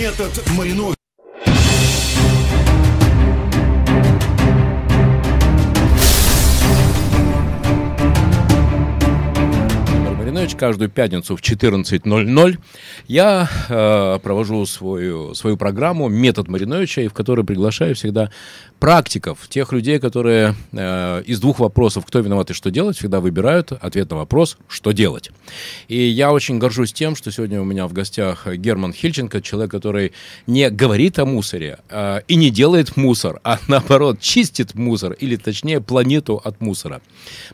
[0.00, 0.99] Метод Маринов.
[10.40, 12.58] Маринович каждую пятницу в 14.00
[13.08, 18.30] я э, провожу свою, свою программу «Метод Мариновича», и в которой приглашаю всегда
[18.78, 23.72] практиков, тех людей, которые э, из двух вопросов «Кто виноват и что делать?» всегда выбирают
[23.72, 25.30] ответ на вопрос «Что делать?».
[25.88, 30.12] И я очень горжусь тем, что сегодня у меня в гостях Герман Хильченко, человек, который
[30.46, 35.82] не говорит о мусоре э, и не делает мусор, а наоборот чистит мусор, или точнее
[35.82, 37.02] планету от мусора.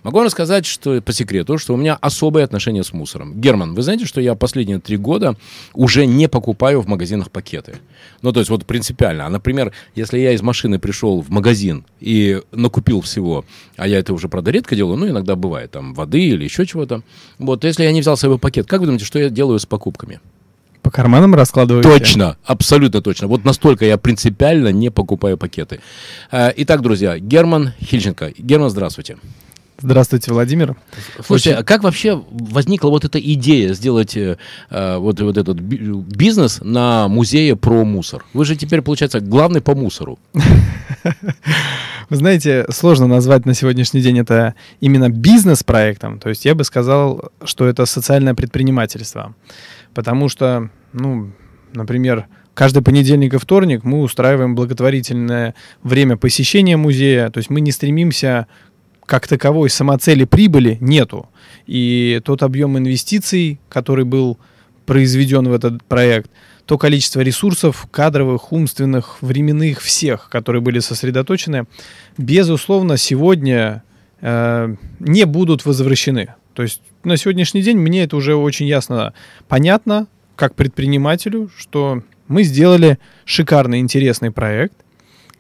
[0.05, 3.41] Могу рассказать, что по секрету, что у меня особое отношение с мусором.
[3.41, 5.37] Герман, вы знаете, что я последние три года
[5.75, 7.77] уже не покупаю в магазинах пакеты?
[8.23, 9.27] Ну, то есть вот принципиально.
[9.27, 13.45] А, например, если я из машины пришел в магазин и накупил всего,
[13.77, 17.03] а я это уже, правда, редко делаю, ну, иногда бывает, там, воды или еще чего-то.
[17.39, 19.67] Вот, если я не взял с собой пакет, как вы думаете, что я делаю с
[19.67, 20.21] покупками?
[20.83, 21.89] По карманам раскладываете?
[21.89, 23.27] Точно, абсолютно точно.
[23.27, 25.81] Вот настолько я принципиально не покупаю пакеты.
[26.31, 28.33] Э, Итак, друзья, Герман Хильченко.
[28.39, 29.17] Герман, здравствуйте.
[29.79, 30.75] Здравствуйте, Владимир.
[31.23, 34.39] Слушайте, а как вообще возникла вот эта идея сделать э,
[34.71, 38.25] э, вот, вот этот би- бизнес на музее про мусор?
[38.33, 40.19] Вы же теперь, получается, главный по мусору.
[42.09, 46.21] Вы знаете, сложно назвать на сегодняшний день это именно бизнес-проектом.
[46.21, 49.35] То есть я бы сказал, что это социальное предпринимательство.
[49.93, 51.33] Потому что, ну,
[51.75, 57.29] например, каждый понедельник и вторник мы устраиваем благотворительное время посещения музея.
[57.29, 58.47] То есть мы не стремимся
[59.07, 61.29] как таковой самоцели прибыли нету.
[61.67, 64.39] И тот объем инвестиций, который был
[64.85, 66.31] произведен в этот проект,
[66.67, 71.67] то количество ресурсов кадровых, умственных, временных, всех, которые были сосредоточены,
[72.19, 73.85] безусловно, сегодня
[74.21, 76.35] э, не будут возвращены.
[76.55, 79.13] То есть на сегодняшний день мне это уже очень ясно
[79.47, 84.75] понятно, как предпринимателю, что мы сделали шикарный, интересный проект,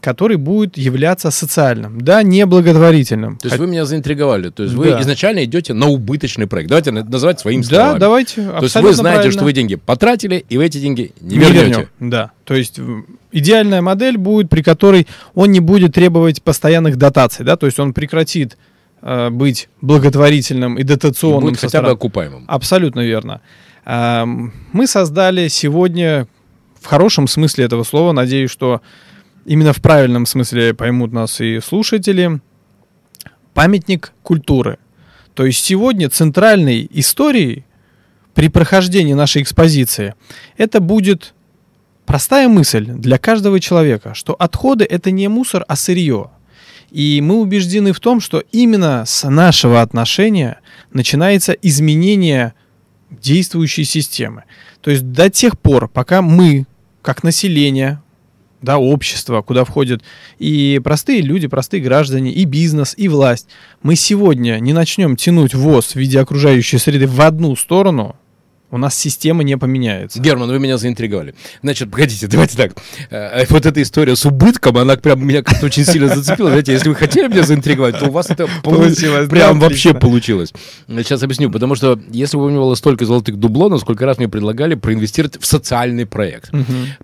[0.07, 3.39] который будет являться социальным, да, не благотворительным.
[3.39, 4.51] То есть вы меня заинтриговали.
[4.51, 5.01] То есть вы Да.
[5.01, 6.69] изначально идете на убыточный проект.
[6.69, 7.99] Давайте на- называть своими Да, словами.
[7.99, 8.35] давайте.
[8.43, 9.33] То есть вы знаете, правильно.
[9.33, 11.67] что вы деньги потратили, и вы эти деньги не, Не вернете.
[11.69, 12.31] вернем, Да.
[12.45, 12.79] То есть
[13.33, 17.93] идеальная модель будет, при которой он не будет требовать постоянных дотаций, да, то есть он
[17.93, 18.57] прекратит
[19.03, 21.41] э, быть благотворительным и И дотационным.
[21.41, 22.45] будет со хотя бы окупаемым.
[22.49, 23.41] Абсолютно верно.
[23.85, 26.27] Ам, Мы создали сегодня,
[26.81, 28.81] в хорошем смысле этого слова, надеюсь, что
[29.47, 32.41] именно в правильном смысле поймут нас и слушатели,
[33.55, 34.79] памятник культуры.
[35.35, 37.65] То есть сегодня центральной историей
[38.35, 40.15] при прохождении нашей экспозиции
[40.57, 41.35] это будет
[42.05, 46.31] простая мысль для каждого человека, что отходы это не мусор, а сырье.
[46.91, 50.61] И мы убеждены в том, что именно с нашего отношения
[50.93, 52.55] начинается изменение
[53.11, 54.45] действующей системы.
[54.81, 56.67] То есть до тех пор, пока мы,
[57.03, 58.01] как население,
[58.67, 60.03] да, общество, куда входят
[60.39, 63.49] и простые люди, простые граждане, и бизнес, и власть,
[63.83, 68.17] мы сегодня не начнем тянуть ВОЗ в виде окружающей среды в одну сторону,
[68.71, 70.21] у нас система не поменяется.
[70.21, 71.35] Герман, вы меня заинтриговали.
[71.63, 72.73] Значит, погодите, давайте так.
[73.11, 76.51] Э, Вот эта история с убытком, она прям меня как-то очень сильно зацепила.
[76.51, 80.53] Знаете, если вы хотели меня заинтриговать, то у вас это Получилось, Прям да, вообще получилось.
[80.89, 81.51] Сейчас объясню.
[81.51, 85.41] Потому что если бы у меня было столько золотых дублонов, сколько раз мне предлагали проинвестировать
[85.41, 86.51] в социальный проект.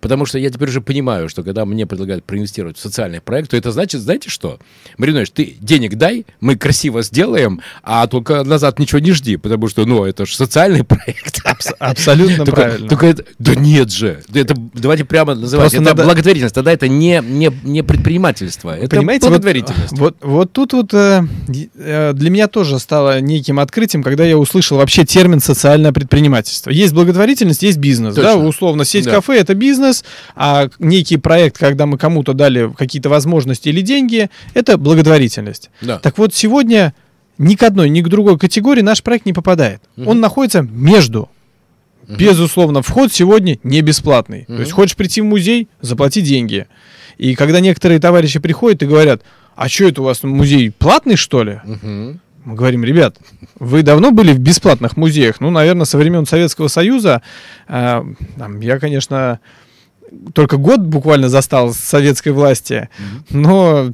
[0.00, 3.56] Потому что я теперь уже понимаю, что когда мне предлагают проинвестировать в социальный проект, то
[3.56, 4.58] это значит, знаете что?
[4.98, 9.84] Маринович, ты денег дай, мы красиво сделаем, а только назад ничего не жди, потому что,
[9.86, 11.40] ну, это же социальный проект.
[11.66, 12.88] Абс- Абсолютно Только- правильно.
[12.88, 14.22] только это- да нет же.
[14.34, 15.64] Это, давайте прямо называть.
[15.72, 16.54] Просто это надо- благотворительность.
[16.54, 18.76] Тогда это не, не, не предпринимательство.
[18.76, 19.92] Это Понимаете, благотворительность.
[19.98, 21.22] вот, вот тут вот э,
[21.76, 26.70] э, для меня тоже стало неким открытием, когда я услышал вообще термин социальное предпринимательство.
[26.70, 28.14] Есть благотворительность, есть бизнес.
[28.14, 29.12] Да, условно, сеть Да.
[29.12, 30.04] кафе это бизнес,
[30.36, 35.70] а некий проект, когда мы кому-то дали какие-то возможности или деньги, это благотворительность.
[35.80, 35.98] Да.
[35.98, 36.94] Так вот, сегодня
[37.38, 39.80] ни к одной, ни к другой категории наш проект не попадает.
[39.96, 40.08] Мгм.
[40.08, 41.28] Он находится между.
[42.06, 42.16] Мгм.
[42.16, 44.44] Безусловно, вход сегодня не бесплатный.
[44.48, 44.56] Мгм.
[44.56, 46.66] То есть хочешь прийти в музей, заплати деньги.
[47.18, 49.22] И когда некоторые товарищи приходят и говорят,
[49.54, 51.60] а что это у вас музей платный, что ли?
[51.64, 52.20] Мгм.
[52.44, 53.18] Мы говорим, ребят,
[53.60, 55.40] вы давно были в бесплатных музеях?
[55.40, 57.22] Ну, наверное, со времен Советского Союза.
[57.68, 58.04] А,
[58.36, 59.38] там, я, конечно,
[60.34, 62.88] только год буквально застал с советской власти,
[63.30, 63.92] но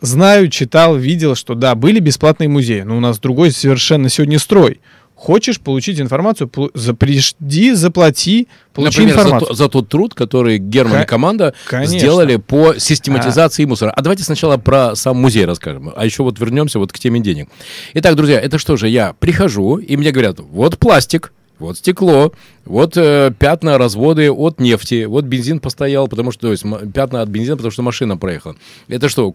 [0.00, 4.80] знаю, читал, видел, что да, были бесплатные музеи, но у нас другой совершенно сегодня строй.
[5.20, 9.48] Хочешь получить информацию, за- приди, заплати, получи Например, за, информацию.
[9.48, 11.98] то- за тот труд, который Герман и команда конечно.
[11.98, 13.90] сделали по систематизации мусора.
[13.90, 17.50] А давайте сначала про сам музей расскажем, а еще вот вернемся вот к теме денег.
[17.92, 22.32] Итак, друзья, это что же, я прихожу, и мне говорят, вот пластик, вот стекло,
[22.64, 26.64] вот э, пятна, разводы от нефти, вот бензин постоял, потому что, то есть
[26.94, 28.56] пятна от бензина, потому что машина проехала.
[28.88, 29.34] Это что,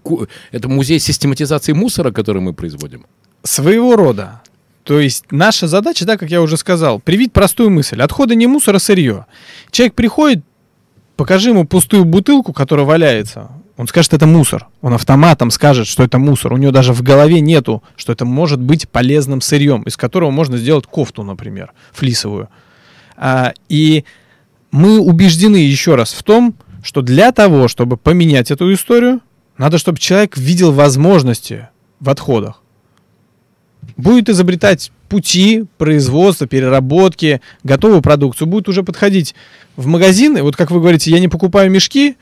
[0.52, 3.06] это музей систематизации мусора, который мы производим?
[3.44, 4.42] Своего рода.
[4.86, 8.00] То есть наша задача, да, как я уже сказал, привить простую мысль.
[8.02, 9.26] Отходы не мусор, а сырье.
[9.72, 10.46] Человек приходит,
[11.18, 13.50] покажи ему пустую бутылку, которая валяется.
[13.78, 14.68] Он скажет, это мусор.
[14.82, 16.54] Он автоматом скажет, что это мусор.
[16.54, 20.56] У него даже в голове нету, что это может быть полезным сырьем, из которого можно
[20.56, 22.48] сделать кофту, например, флисовую.
[23.18, 24.06] А, и
[24.70, 26.54] мы убеждены еще раз в том,
[26.84, 29.22] что для того, чтобы поменять эту историю,
[29.58, 32.62] надо, чтобы человек видел возможности в отходах.
[33.98, 39.36] Будет изобретать пути производства, переработки, готовую продукцию, будет уже подходить
[39.76, 40.38] в магазин.
[40.38, 42.18] И вот как вы говорите, я не покупаю мешки,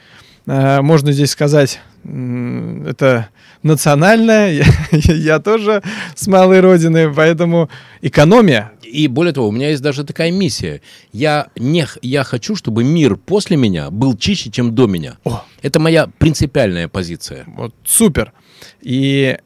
[0.45, 3.29] Э, можно здесь сказать, это
[3.61, 4.51] национальное,
[4.91, 5.81] я, я тоже
[6.15, 7.69] с малой родины, поэтому
[8.01, 8.71] экономия.
[8.81, 10.81] И более того, у меня есть даже такая миссия.
[11.13, 15.17] Я, не, я хочу, чтобы мир после меня был чище, чем до меня.
[15.23, 15.43] О.
[15.63, 17.45] Это моя принципиальная позиция.
[17.47, 18.33] Вот, супер.
[18.81, 19.37] И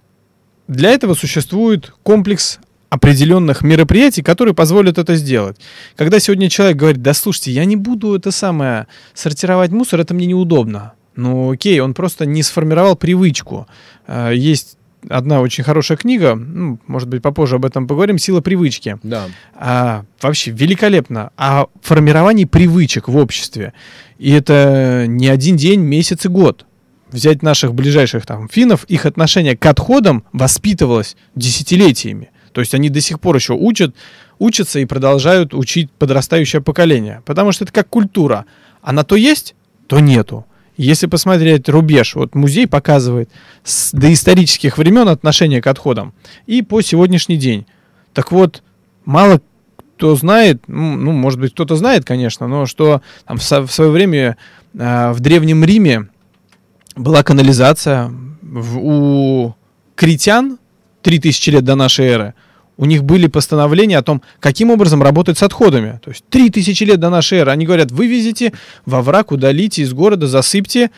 [0.67, 2.59] для этого существует комплекс
[2.89, 5.57] определенных мероприятий, которые позволят это сделать.
[5.95, 10.25] Когда сегодня человек говорит, да слушайте, я не буду это самое сортировать мусор, это мне
[10.25, 10.93] неудобно.
[11.15, 13.67] Ну окей, он просто не сформировал привычку.
[14.05, 14.77] А, есть
[15.09, 18.97] одна очень хорошая книга, ну, может быть, попозже об этом поговорим, «Сила привычки».
[19.03, 19.25] Да.
[19.55, 21.31] А, вообще великолепно.
[21.37, 23.73] О формировании привычек в обществе.
[24.19, 26.66] И это не один день, месяц и год.
[27.11, 32.31] Взять наших ближайших там финнов, их отношение к отходам воспитывалось десятилетиями.
[32.51, 33.95] То есть они до сих пор еще учат,
[34.39, 37.21] учатся и продолжают учить подрастающее поколение.
[37.25, 38.45] Потому что это как культура.
[38.81, 39.55] Она то есть,
[39.87, 40.45] то нету.
[40.75, 43.29] Если посмотреть рубеж, вот музей показывает
[43.63, 46.13] с доисторических времен отношение к отходам
[46.45, 47.65] и по сегодняшний день.
[48.13, 48.63] Так вот,
[49.05, 49.41] мало
[49.97, 53.89] кто знает, ну, ну может быть, кто-то знает, конечно, но что там, в, в свое
[53.89, 54.37] время
[54.75, 56.09] э, в Древнем Риме
[56.97, 58.11] была канализация
[58.41, 59.55] в, у
[59.95, 60.59] критян
[61.03, 62.33] 3000 лет до нашей эры–
[62.77, 65.99] у них были постановления о том, каким образом работать с отходами.
[66.03, 67.51] То есть 3000 лет до нашей эры.
[67.51, 68.53] Они говорят, вывезите
[68.85, 70.91] во враг, удалите из города, засыпьте,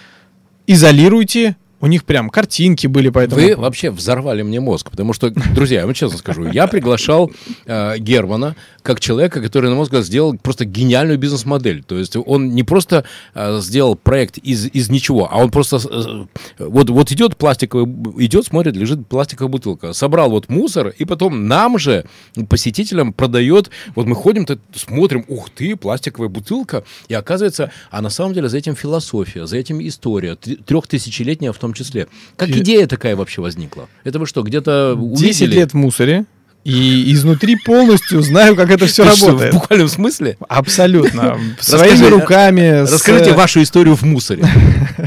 [0.68, 3.42] изолируйте, у них прям картинки были по этому.
[3.42, 7.32] Вы вообще взорвали мне мозг, потому что, друзья, я вам честно скажу, я приглашал
[7.66, 11.84] э, Германа как человека, который, на мой взгляд, сделал просто гениальную бизнес-модель.
[11.84, 16.26] То есть он не просто э, сделал проект из, из ничего, а он просто э,
[16.60, 17.86] вот, вот идет пластиковый,
[18.26, 19.94] идет, смотрит, лежит пластиковая бутылка.
[19.94, 22.06] Собрал вот мусор, и потом нам же,
[22.50, 23.70] посетителям, продает.
[23.96, 26.84] Вот мы ходим, смотрим, ух ты, пластиковая бутылка.
[27.08, 31.74] И оказывается, а на самом деле за этим философия, за этим история, трехтысячелетняя в том
[31.74, 32.08] числе.
[32.36, 33.88] Как идея такая вообще возникла?
[34.04, 35.28] Это вы что, где-то увидели?
[35.28, 36.26] 10 лет в мусоре.
[36.66, 39.54] И изнутри полностью знаю, как это все работает.
[39.54, 40.38] в буквальном смысле?
[40.50, 41.40] Абсолютно.
[41.60, 42.82] Своими руками.
[42.82, 44.44] Расскажите вашу историю в мусоре.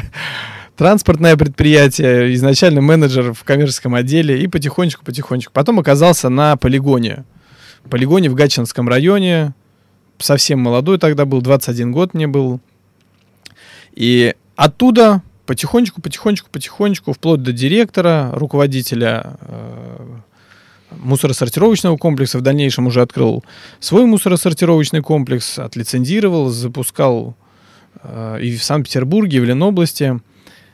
[0.77, 5.53] Транспортное предприятие, изначально менеджер в коммерческом отделе и потихонечку-потихонечку.
[5.53, 7.25] Потом оказался на полигоне.
[7.91, 9.55] Полигоне в Гатчинском районе.
[10.19, 12.61] Совсем молодой тогда был, 21 год мне был.
[13.95, 20.07] И оттуда потихонечку, потихонечку, потихонечку, вплоть до директора, руководителя э,
[20.91, 22.39] мусоросортировочного комплекса.
[22.39, 23.45] В дальнейшем уже открыл
[23.81, 27.37] свой мусоросортировочный комплекс, отлицензировал, запускал
[28.03, 30.21] э, и в Санкт-Петербурге, и в Ленобласти.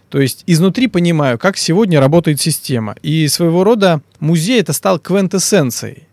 [0.09, 2.97] То есть изнутри понимаю, как сегодня работает система.
[3.03, 6.09] И своего рода музей это стал квинтэссенцией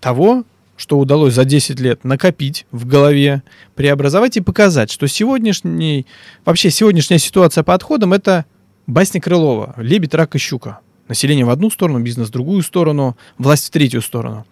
[0.00, 0.44] того,
[0.76, 3.42] что удалось за 10 лет накопить в голове,
[3.74, 6.06] преобразовать и показать, что сегодняшний,
[6.44, 8.44] вообще сегодняшняя ситуация по отходам это
[8.86, 10.80] басня Крылова «Лебедь, рак и щука».
[11.08, 14.44] Население в одну сторону, бизнес в другую сторону, власть в третью сторону.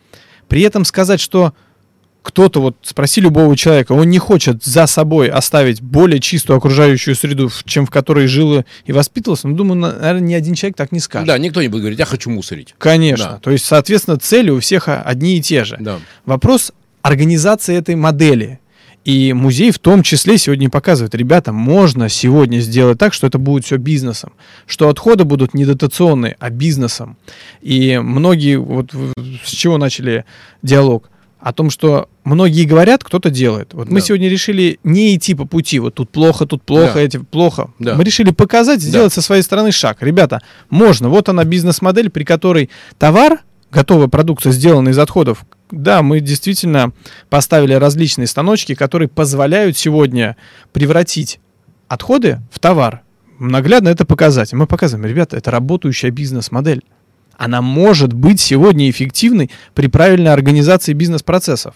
[0.49, 1.53] При этом сказать, что
[2.25, 7.51] кто-то, вот спроси любого человека, он не хочет за собой оставить более чистую окружающую среду,
[7.67, 11.29] чем в которой жил и воспитывался, ну, думаю, наверное, ни один человек так не скажет.
[11.29, 12.75] Да, никто не будет говорить, я хочу мусорить.
[12.79, 13.33] Конечно.
[13.33, 13.39] Да.
[13.41, 15.77] То есть, соответственно, цели у всех одни и те же.
[15.79, 16.01] Да.
[16.25, 18.59] Вопрос организации этой модели.
[19.05, 23.67] И музей в том числе сегодня показывает, ребята, можно сегодня сделать так, что это будет
[23.67, 24.33] все бизнесом,
[24.67, 27.19] что отходы будут не дотационные, а бизнесом.
[27.61, 28.95] И многие, вот
[29.45, 30.25] с чего начали
[30.63, 31.11] диалог,
[31.45, 33.75] о том, что многие говорят, кто-то делает.
[33.75, 33.93] Вот да.
[33.93, 37.01] мы сегодня решили не идти по пути, вот тут плохо, тут плохо, да.
[37.03, 37.71] эти плохо.
[37.79, 37.97] Да.
[37.97, 39.15] Мы решили показать, сделать да.
[39.15, 39.99] со своей стороны шаг.
[40.01, 46.21] Ребята, можно, вот она бизнес-модель, при которой товар, готовая продукция, сделана из отходов, да, мы
[46.21, 46.93] действительно
[47.29, 50.39] поставили различные станочки, которые позволяют сегодня
[50.73, 51.41] превратить
[51.89, 53.03] отходы в товар.
[53.39, 54.55] Наглядно это показать.
[54.55, 56.83] Мы показываем, ребята, это работающая бизнес-модель.
[57.39, 61.75] Она может быть сегодня эффективной при правильной организации бизнес-процессов.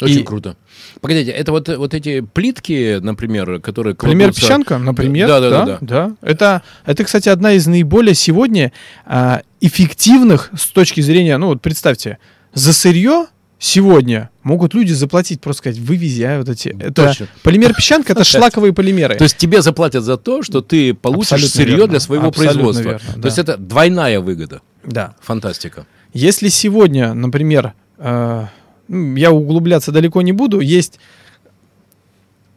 [0.00, 0.56] Очень И- круто.
[1.00, 5.26] Погодите, это вот, вот эти плитки, например, которые Например, кладутся- песчанка, например.
[5.28, 6.12] Да, да, да, да.
[6.22, 8.72] Это, это, кстати, одна из наиболее сегодня
[9.06, 12.18] а, эффективных с точки зрения, ну вот представьте,
[12.54, 13.26] за сырье
[13.58, 16.68] сегодня могут люди заплатить, просто сказать, вывези, а вот эти.
[16.80, 17.26] Это Точно.
[17.42, 19.16] полимер песчанка, это шлаковые полимеры.
[19.16, 21.88] То есть тебе заплатят за то, что ты получишь Абсолютно сырье верно.
[21.88, 22.90] для своего Абсолютно производства.
[22.90, 23.28] верно, То да.
[23.28, 24.60] есть это двойная выгода.
[24.84, 25.14] да.
[25.20, 25.86] Фантастика.
[26.14, 28.46] Если сегодня, например, э,
[28.88, 30.98] м, я углубляться далеко не буду, есть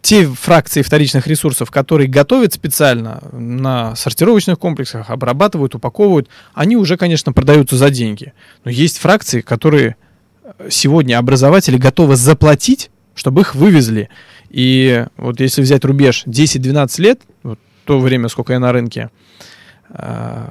[0.02, 7.34] те фракции вторичных ресурсов, которые готовят специально на сортировочных комплексах, обрабатывают, упаковывают, они уже, конечно,
[7.34, 8.34] продаются за деньги.
[8.64, 9.96] Но есть фракции, которые
[10.70, 14.10] сегодня образователи готовы заплатить, чтобы их вывезли.
[14.50, 19.10] И вот если взять рубеж 10-12 лет, вот то время, сколько я на рынке,
[19.90, 20.48] э,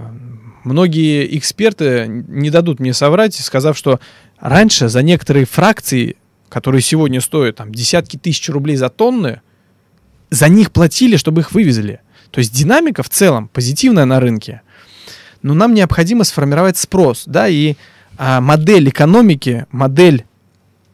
[0.65, 4.01] многие эксперты не дадут мне соврать, сказав, что
[4.39, 6.17] раньше за некоторые фракции,
[6.49, 9.41] которые сегодня стоят там, десятки тысяч рублей за тонны,
[10.31, 12.01] за них платили, чтобы их вывезли.
[12.31, 14.63] То есть динамика в целом позитивная на рынке.
[15.43, 17.77] Но нам необходимо сформировать спрос, да, и
[18.23, 20.27] а, модель экономики, модель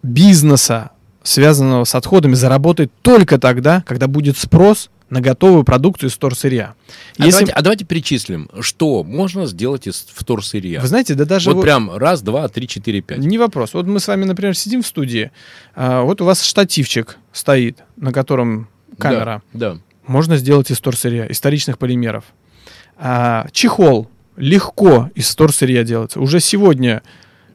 [0.05, 0.93] бизнеса,
[1.25, 6.75] связанного с отходами, заработает только тогда, когда будет спрос на готовую продукцию из вторсырья.
[7.19, 10.81] А, Если- давайте, а давайте перечислим, что можно сделать из вторсырья.
[10.81, 13.19] Вы знаете, да даже вот вот- прям раз, два, три, четыре, пять.
[13.19, 13.75] Не вопрос.
[13.75, 15.33] Вот мы с вами, например, сидим в студии,
[15.75, 18.69] а, вот у вас штативчик стоит, на котором
[18.99, 19.43] камера.
[19.53, 19.73] Да.
[19.75, 19.81] да.
[20.07, 22.23] Можно сделать из торсырья, из вторичных полимеров.
[22.97, 26.21] А, чехол легко из торсырья делается.
[26.21, 27.03] Уже сегодня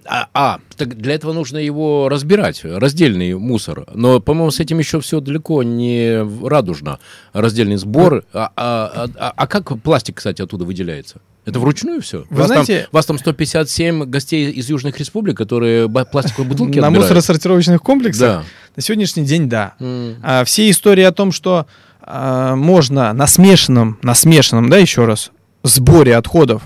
[0.04, 3.86] А, а, так для этого нужно его разбирать, раздельный мусор.
[3.94, 6.98] Но, по-моему, с этим еще все далеко не радужно.
[7.34, 8.24] Раздельный сбор.
[8.34, 11.18] А, а- а- а- а как пластик, кстати, оттуда выделяется?
[11.46, 12.26] Это вручную все?
[12.32, 16.88] Вы вас, знаете- там, вас там 157 гостей из южных республик, которые пластиковые бутылки на
[16.88, 17.10] отбирают?
[17.12, 18.44] мусоросортировочных комплексах Да.
[18.76, 19.76] на сегодняшний день да.
[19.80, 20.16] М.
[20.24, 21.68] А, все истории о том, что
[22.02, 25.30] а, можно на смешанном, на смешанном, да, еще раз,
[25.64, 26.64] сборе отходов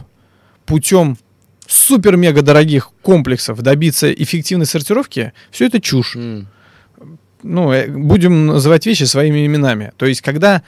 [0.65, 1.17] путем
[1.67, 6.15] супер-мега дорогих комплексов добиться эффективной сортировки, все это чушь.
[6.15, 6.47] М.
[7.43, 9.91] ну, э, будем называть вещи своими именами.
[9.97, 10.61] То есть, когда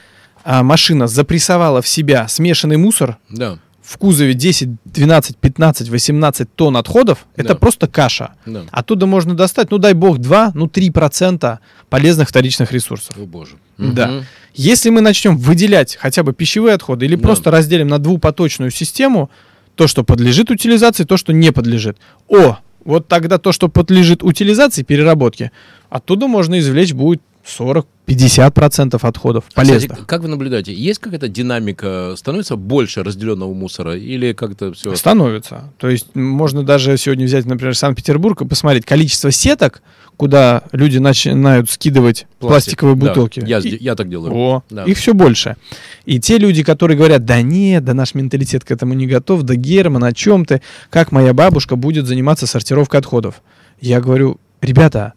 [0.44, 6.78] а, машина запрессовала в себя смешанный мусор Да, в кузове 10, 12, 15, 18 тонн
[6.78, 7.56] отходов, это Да.
[7.56, 8.32] просто каша.
[8.46, 8.64] да.
[8.72, 13.16] Оттуда можно достать, ну дай бог, 2, ну 3% полезных вторичных ресурсов.
[13.18, 13.56] О, боже.
[13.78, 14.08] Да.
[14.08, 14.26] Мгм.
[14.54, 17.22] Если мы начнем выделять хотя бы пищевые отходы или Да.
[17.22, 19.30] просто разделим на двупоточную систему,
[19.76, 21.98] то, что подлежит утилизации, то, что не подлежит.
[22.28, 25.52] О, вот тогда то, что подлежит утилизации, переработке,
[25.90, 29.92] оттуда можно извлечь будет 40-50% отходов полезных.
[29.92, 34.96] Кстати, как вы наблюдаете, есть какая-то динамика, становится больше разделенного мусора или как-то все...
[34.96, 35.72] Становится.
[35.78, 39.82] То есть можно даже сегодня взять, например, Санкт-Петербург и посмотреть количество сеток,
[40.16, 43.44] куда люди начинают скидывать пластиковые бутылки.
[43.46, 44.34] я, И- я так делаю.
[44.34, 44.84] О, Да.
[44.86, 45.58] их все больше.
[46.06, 49.56] И те люди, которые говорят, да нет, да наш менталитет к этому не готов, да
[49.56, 53.42] Герман, о чем ты, как моя бабушка будет заниматься сортировкой отходов.
[53.80, 55.14] Я говорю, ребята,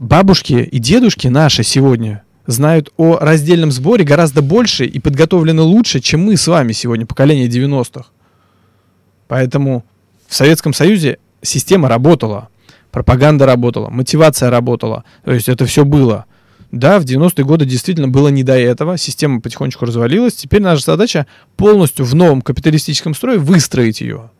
[0.00, 6.24] бабушки и дедушки наши сегодня знают о раздельном сборе гораздо больше и подготовлены лучше, чем
[6.24, 8.06] мы с вами сегодня, поколение 90-х.
[9.28, 9.84] Поэтому
[10.26, 12.48] в Советском Союзе система работала,
[12.90, 16.24] пропаганда работала, мотивация работала, то есть это все было.
[16.72, 21.26] Да, в 90-е годы действительно было не до этого, система потихонечку развалилась, теперь наша задача
[21.56, 24.30] полностью в новом капиталистическом строе выстроить ее.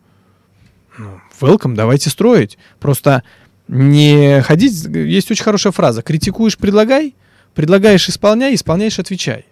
[0.97, 2.57] Ну, welcome, давайте строить.
[2.79, 3.23] Просто
[3.71, 7.15] не ходить, есть очень хорошая фраза, критикуешь, предлагай,
[7.55, 9.45] предлагаешь, исполняй, исполняешь, отвечай.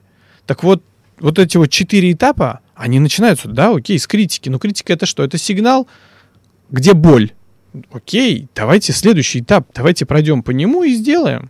[0.45, 0.83] Так вот,
[1.19, 4.49] вот эти вот четыре этапа, они начинаются, да, окей, с критики.
[4.49, 5.23] Но критика это что?
[5.23, 5.87] Это сигнал,
[6.69, 7.31] где боль.
[7.91, 11.49] Окей, давайте следующий этап, давайте пройдем по нему и сделаем.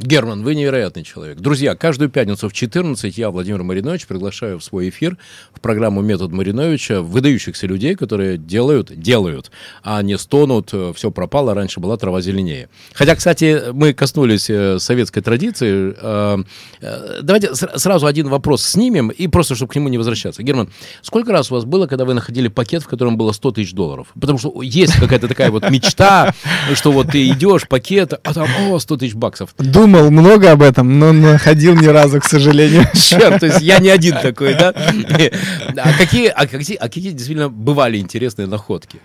[0.00, 1.38] Герман, вы невероятный человек.
[1.38, 5.18] Друзья, каждую пятницу в 14 я, Владимир Маринович, приглашаю в свой эфир
[5.52, 9.50] в программу «Метод Мариновича» выдающихся людей, которые делают, делают,
[9.82, 12.68] а не стонут, все пропало, раньше была трава зеленее.
[12.92, 15.92] Хотя, кстати, мы коснулись э, советской традиции.
[16.00, 16.44] Э,
[16.80, 20.44] э, Давайте сразу один вопрос снимем, и просто, чтобы к нему не возвращаться.
[20.44, 20.70] Герман,
[21.02, 24.06] сколько раз у вас было, когда вы находили пакет, в котором было 100 тысяч долларов?
[24.14, 26.32] Потому что есть какая-то такая вот мечта,
[26.74, 29.54] что вот ты идешь, пакет, а там, о, 100 тысяч баксов.
[29.88, 32.84] Думал много об этом, но находил ни разу, к сожалению.
[32.94, 34.74] Черт, то есть я не один такой, да?
[34.74, 38.98] А какие, а какие, а какие действительно бывали интересные находки?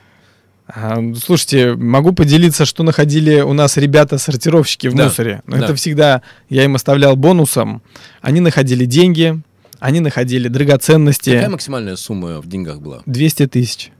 [0.67, 5.41] А, Слушайте, могу поделиться, что находили у нас ребята-сортировщики в Да, мусоре.
[5.47, 5.65] Но да.
[5.65, 7.81] Это всегда я им оставлял бонусом.
[8.21, 9.39] Они находили деньги,
[9.79, 11.29] они находили драгоценности.
[11.29, 13.03] Какая максимальная сумма в деньгах была?
[13.05, 13.91] 200 тысяч.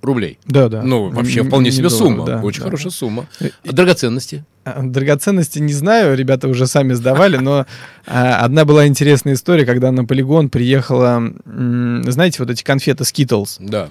[0.00, 0.38] рублей.
[0.46, 0.82] Да, да.
[0.82, 2.24] Ну, вообще вполне не себе долларов, сумма.
[2.26, 2.64] да, Очень да.
[2.64, 3.26] хорошая сумма.
[3.40, 4.44] А драгоценности?
[4.66, 7.66] А, Драгоценности не знаю, ребята уже сами сдавали, но
[8.04, 13.58] а, одна была интересная история, когда на полигон приехала, знаете, вот эти конфеты Skittles.
[13.60, 13.88] Да.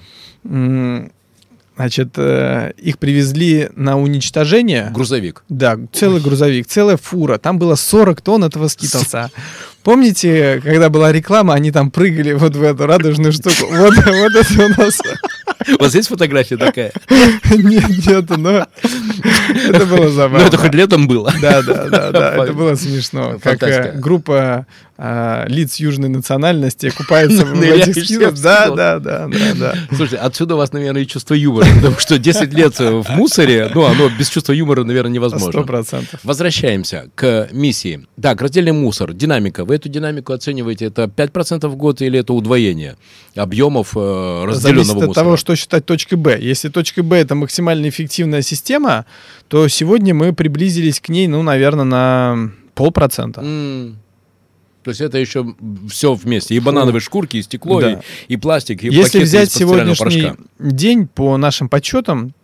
[1.77, 4.91] Значит, э, их привезли на уничтожение.
[4.93, 5.43] Грузовик.
[5.49, 7.37] Да, целый грузовик, целая фура.
[7.37, 9.29] Там было 40 тонн этого скитлса.
[9.85, 13.67] Помните, когда была реклама, они там прыгали вот в эту радужную штуку?
[13.69, 14.99] Вот, вот это у нас...
[15.79, 16.91] У вас есть фотография такая?
[17.51, 18.67] Нет, нет, но
[19.67, 20.45] это было Ну, забавно.
[20.45, 21.31] это хоть летом было.
[21.39, 23.37] Да, да, да, да, это было смешно.
[23.41, 24.65] Как э, группа
[24.97, 28.33] а, лиц южной национальности купается в этих Ныряющих скидах.
[28.41, 29.73] Да, да, да, да, да.
[29.89, 31.67] Слушайте, отсюда у вас, наверное, и чувство юмора.
[31.75, 35.63] Потому что 10 лет в мусоре, ну, оно без чувства юмора, наверное, Сто невозможно.
[35.63, 36.19] процентов.
[36.23, 38.07] Возвращаемся к миссии.
[38.21, 39.65] Так, раздельный мусор, динамика.
[39.65, 42.95] Вы эту динамику оцениваете, это 5% в год или это удвоение
[43.35, 45.23] объемов э, Зависит разделенного от мусора?
[45.25, 46.37] того, что считать точкой Б.
[46.39, 49.05] Если точка Б это максимально эффективная система,
[49.49, 53.41] то сегодня мы приблизились к ней, ну, наверное, на полпроцента.
[53.41, 53.97] М.
[54.85, 55.55] То есть это еще
[55.89, 56.53] все вместе.
[56.53, 57.91] И банановые шкурки, и стекло, Да.
[58.27, 60.35] и, и пластик, и Если взять сегодняшний порошка.
[60.59, 62.35] день по нашим подсчетам,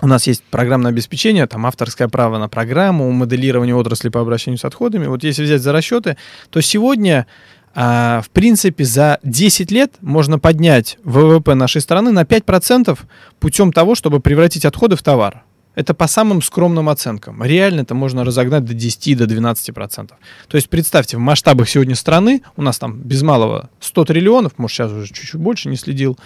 [0.00, 4.64] у нас есть программное обеспечение, там авторское право на программу, моделирование отрасли по обращению с
[4.64, 5.08] отходами.
[5.08, 6.16] Вот если взять за расчеты,
[6.50, 7.26] то сегодня,
[7.74, 13.00] а, в принципе, за 10 лет можно поднять ВВП нашей страны на 5%
[13.40, 15.42] путем того, чтобы превратить отходы в товар.
[15.80, 17.42] Это по самым скромным оценкам.
[17.42, 20.10] Реально это можно разогнать до 10, до 12%.
[20.48, 24.76] То есть представьте, в масштабах сегодня страны, у нас там без малого 100 триллионов, может
[24.76, 26.18] сейчас уже чуть-чуть больше не следил,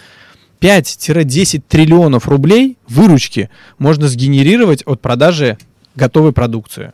[0.61, 5.57] 5-10 триллионов рублей выручки можно сгенерировать от продажи
[5.95, 6.91] готовой продукции.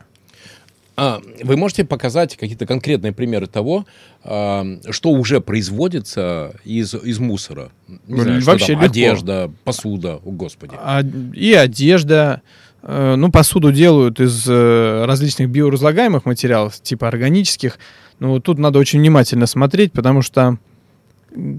[1.03, 3.87] А, вы можете показать какие-то конкретные примеры того,
[4.23, 7.71] а, что уже производится из, из мусора?
[7.87, 8.85] Не Ну, знаю, что вообще там, легко.
[8.85, 10.75] одежда, посуда, о господи.
[10.77, 11.01] А,
[11.33, 12.43] И одежда,
[12.83, 17.79] э, ну, посуду делают из э, различных биоразлагаемых материалов, типа органических.
[18.19, 20.59] Ну, вот тут надо очень внимательно смотреть, потому что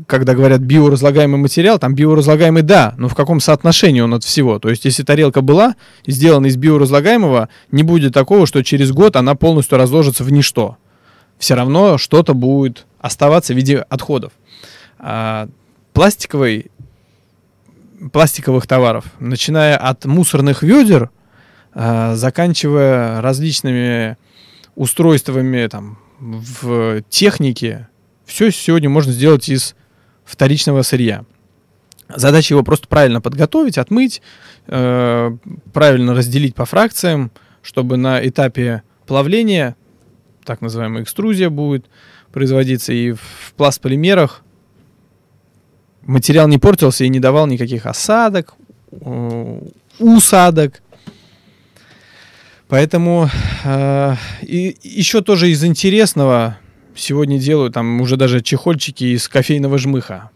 [0.06, 4.58] когда говорят биоразлагаемый материал, там биоразлагаемый да, но в каком соотношении он от всего.
[4.58, 9.35] То есть, если тарелка была сделана из биоразлагаемого, не будет такого, что через год она
[9.35, 10.76] полностью разложится в ничто.
[11.38, 14.32] Все равно что-то будет оставаться в виде отходов.
[14.98, 15.48] А
[15.92, 16.70] пластиковый
[18.12, 21.11] пластиковых товаров, начиная от мусорных ведер,
[21.72, 24.16] а, заканчивая различными
[24.74, 27.88] устройствами там, в технике,
[28.33, 29.77] все сегодня можно сделать из
[30.25, 31.25] вторичного сырья.
[32.09, 34.23] Задача его просто правильно подготовить, отмыть,
[34.68, 35.37] э,
[35.75, 37.31] правильно разделить по фракциям,
[37.62, 39.77] чтобы на этапе плавления,
[40.45, 41.87] так называемая экструзия будет
[42.33, 44.42] производиться, и в пластполимерах
[46.01, 48.55] материал не портился и не давал никаких осадок,
[48.92, 49.61] э,
[49.99, 50.83] усадок.
[52.68, 53.29] Поэтому
[53.64, 56.57] э, и еще тоже из интересного
[56.96, 60.31] сегодня делают там уже даже чехольчики из кофейного жмыха.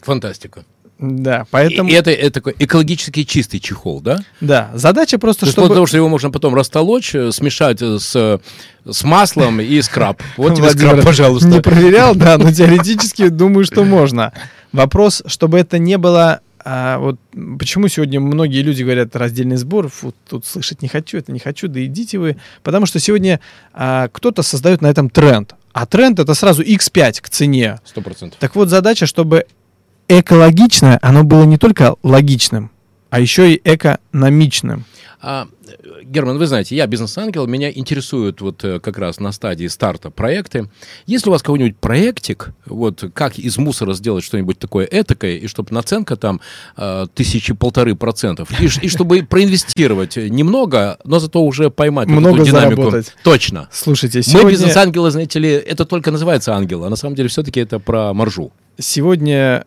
[0.00, 0.64] Фантастика.
[1.00, 4.22] Да, поэтому И это, это такой экологически чистый чехол, да?
[4.42, 8.40] да, задача просто То чтобы потому что его можно потом растолочь, э, смешать э, с,
[8.84, 10.22] с маслом и скраб.
[10.36, 11.48] Вот тебе Владимир скраб, пожалуйста.
[11.48, 14.34] не проверял, да, но теоретически думаю, что можно.
[14.72, 17.18] Вопрос, чтобы это не было а, вот
[17.58, 21.68] почему сегодня многие люди говорят раздельный сбор, фу, тут слышать не хочу, это не хочу,
[21.68, 23.40] да идите вы, потому что сегодня
[23.72, 27.80] а, кто-то создает на этом тренд, а тренд это сразу x5 к цене.
[27.84, 28.38] Сто процентов.
[28.38, 29.46] Так вот задача, чтобы
[30.08, 32.70] экологичное, оно было не только логичным,
[33.10, 34.84] а еще и экономичным.
[35.22, 35.48] А,
[36.02, 40.70] Герман, вы знаете, я бизнес-ангел, меня интересуют вот э, как раз на стадии старта проекты.
[41.04, 45.46] Есть ли у вас какой-нибудь проектик, вот как из мусора сделать что-нибудь такое этакое, и
[45.46, 46.40] чтобы наценка там
[46.78, 52.46] э, тысячи полторы процентов, и, и чтобы проинвестировать немного, но зато уже поймать Много эту
[52.46, 52.82] динамику.
[52.82, 53.14] заработать.
[53.22, 53.68] Точно.
[53.70, 54.50] Слушайте, Мы сегодня...
[54.52, 58.52] бизнес-ангелы, знаете ли, это только называется ангел, а на самом деле все-таки это про маржу.
[58.78, 59.66] сегодня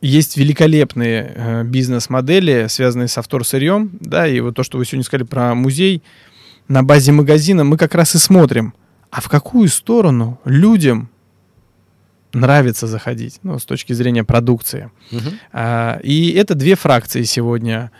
[0.00, 5.26] есть великолепные э, бизнес-модели, связанные с авторсырьем, да, и вот то, что вы сегодня сказали
[5.26, 6.02] про музей,
[6.68, 8.74] на базе магазина мы как раз и смотрим,
[9.10, 11.10] а в какую сторону людям
[12.32, 14.90] нравится заходить, ну, с точки зрения продукции.
[15.10, 15.38] Мгм.
[15.52, 17.90] А, и это две фракции сегодня.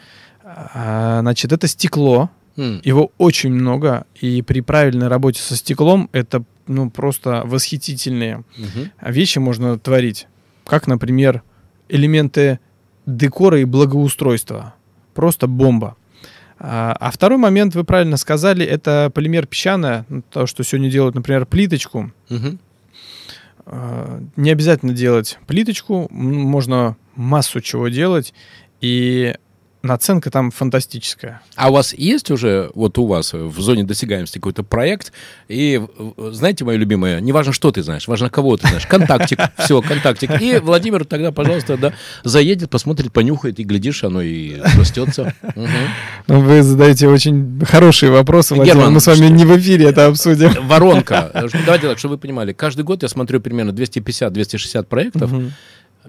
[0.45, 2.81] А, значит, это стекло, М.
[2.85, 8.91] его очень много, и при правильной работе со стеклом это, ну, просто восхитительные Мгм.
[9.03, 10.29] вещи можно творить.
[10.65, 11.43] Как, например,
[11.91, 12.61] элементы
[13.07, 14.75] декора и благоустройства.
[15.15, 15.97] Просто бомба.
[16.59, 21.15] А, а второй момент, вы правильно сказали, это полимер песчаное, ну, то, что сегодня делают,
[21.15, 22.13] например, плиточку.
[23.67, 28.35] А, Не обязательно делать плиточку, можно массу чего делать.
[28.81, 29.35] И
[29.83, 31.41] наценка там фантастическая.
[31.57, 35.13] А у вас есть уже, вот у вас в зоне досягаемости какой-то проект?
[35.49, 35.81] И
[36.17, 38.87] знаете, мое любимое, не важно, что ты знаешь, важно, кого ты знаешь.
[38.87, 40.41] Контактик, все, контактик.
[40.41, 41.93] И Владимир тогда, пожалуйста, да,
[42.25, 45.35] заедет, посмотрит, понюхает, и глядишь, оно и растется.
[46.27, 48.91] Ну, вы задаете очень хорошие вопросы, Владимир.
[48.91, 50.51] Мы с вами не в эфире это обсудим.
[50.67, 51.31] Воронка.
[51.65, 52.53] Давайте так, чтобы вы понимали.
[52.53, 55.31] Каждый год я смотрю примерно 250-260 проектов.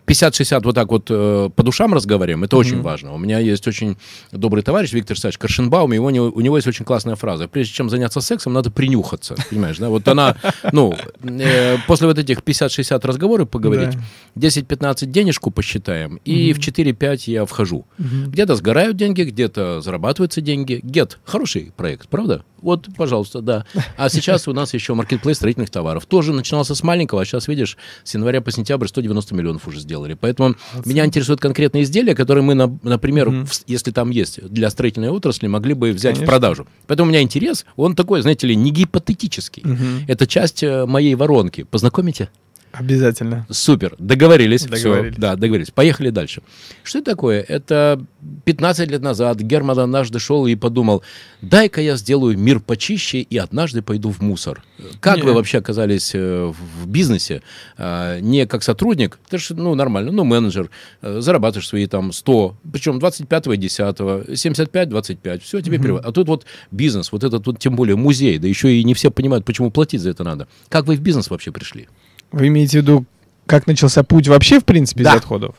[0.06, 2.60] 50-60 вот так вот э, по душам разговариваем, это mm-hmm.
[2.60, 3.14] очень важно.
[3.14, 3.98] У меня есть очень
[4.32, 7.48] добрый товарищ Виктор Сач Коршенбаум, и у него, есть очень классная фраза.
[7.48, 9.90] Прежде чем заняться сексом, надо принюхаться, понимаешь, да?
[9.90, 10.36] Вот она,
[10.72, 13.98] ну, э, после вот этих 50-60 разговоров поговорить,
[14.36, 14.48] да.
[14.48, 16.54] 10-15 денежку посчитаем, и mm-hmm.
[16.54, 17.86] в 4-5 я вхожу.
[17.98, 18.28] Mm-hmm.
[18.28, 20.80] Где-то сгорают деньги, где-то зарабатываются деньги.
[20.84, 22.44] Гет, хороший проект, правда?
[22.62, 23.66] Вот, пожалуйста, да.
[23.98, 26.06] А сейчас у нас еще маркетплейс строительных товаров.
[26.06, 30.14] Тоже начинался с маленького, а сейчас, видишь, с января по сентябрь 190 миллионов уже сделали.
[30.14, 30.90] Поэтому Оценка.
[30.90, 33.48] меня интересуют конкретные изделия, которые мы, например, угу.
[33.68, 36.26] если там есть для строительной отрасли, могли бы взять Конечно.
[36.26, 36.68] в продажу.
[36.88, 39.64] Поэтому у меня интерес, он такой, знаете ли, не гипотетический.
[39.64, 40.06] Угу.
[40.08, 41.64] Это часть э, моей воронки.
[41.64, 42.30] Познакомите?
[42.72, 43.46] Обязательно.
[43.50, 43.96] Супер.
[44.00, 44.64] Договорились.
[44.64, 45.14] Договорились.
[45.14, 45.22] Все.
[45.22, 45.72] Да, договорились.
[45.72, 46.42] Поехали дальше.
[46.84, 47.42] Что это такое?
[47.42, 48.04] Это
[48.46, 51.04] 15 лет назад Герман однажды шел и подумал,
[51.42, 54.64] дай-ка я сделаю мир почище и однажды пойду в мусор.
[55.00, 55.24] Как Не.
[55.24, 57.42] вы вообще оказались э, в бизнесе?
[57.78, 60.70] А, не как сотрудник, ты же, ну, нормально, ну, менеджер,
[61.02, 65.84] э, зарабатываешь свои там 100, причем 25-го, 10 75 25 все тебе угу.
[65.84, 66.06] перевод.
[66.06, 69.12] А тут вот бизнес, вот этот вот, тем более музей, да еще и не все
[69.12, 70.48] понимают, почему платить за это надо.
[70.70, 71.88] Как вы в бизнес вообще пришли?
[72.32, 73.06] Вы имеете в виду,
[73.46, 75.14] как начался путь вообще, в принципе, да.
[75.14, 75.56] из отходов?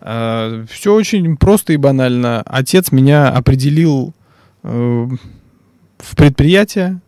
[0.00, 2.42] А, все очень просто и банально.
[2.46, 4.12] Отец меня определил
[4.62, 5.08] э,
[5.98, 7.00] в предприятие,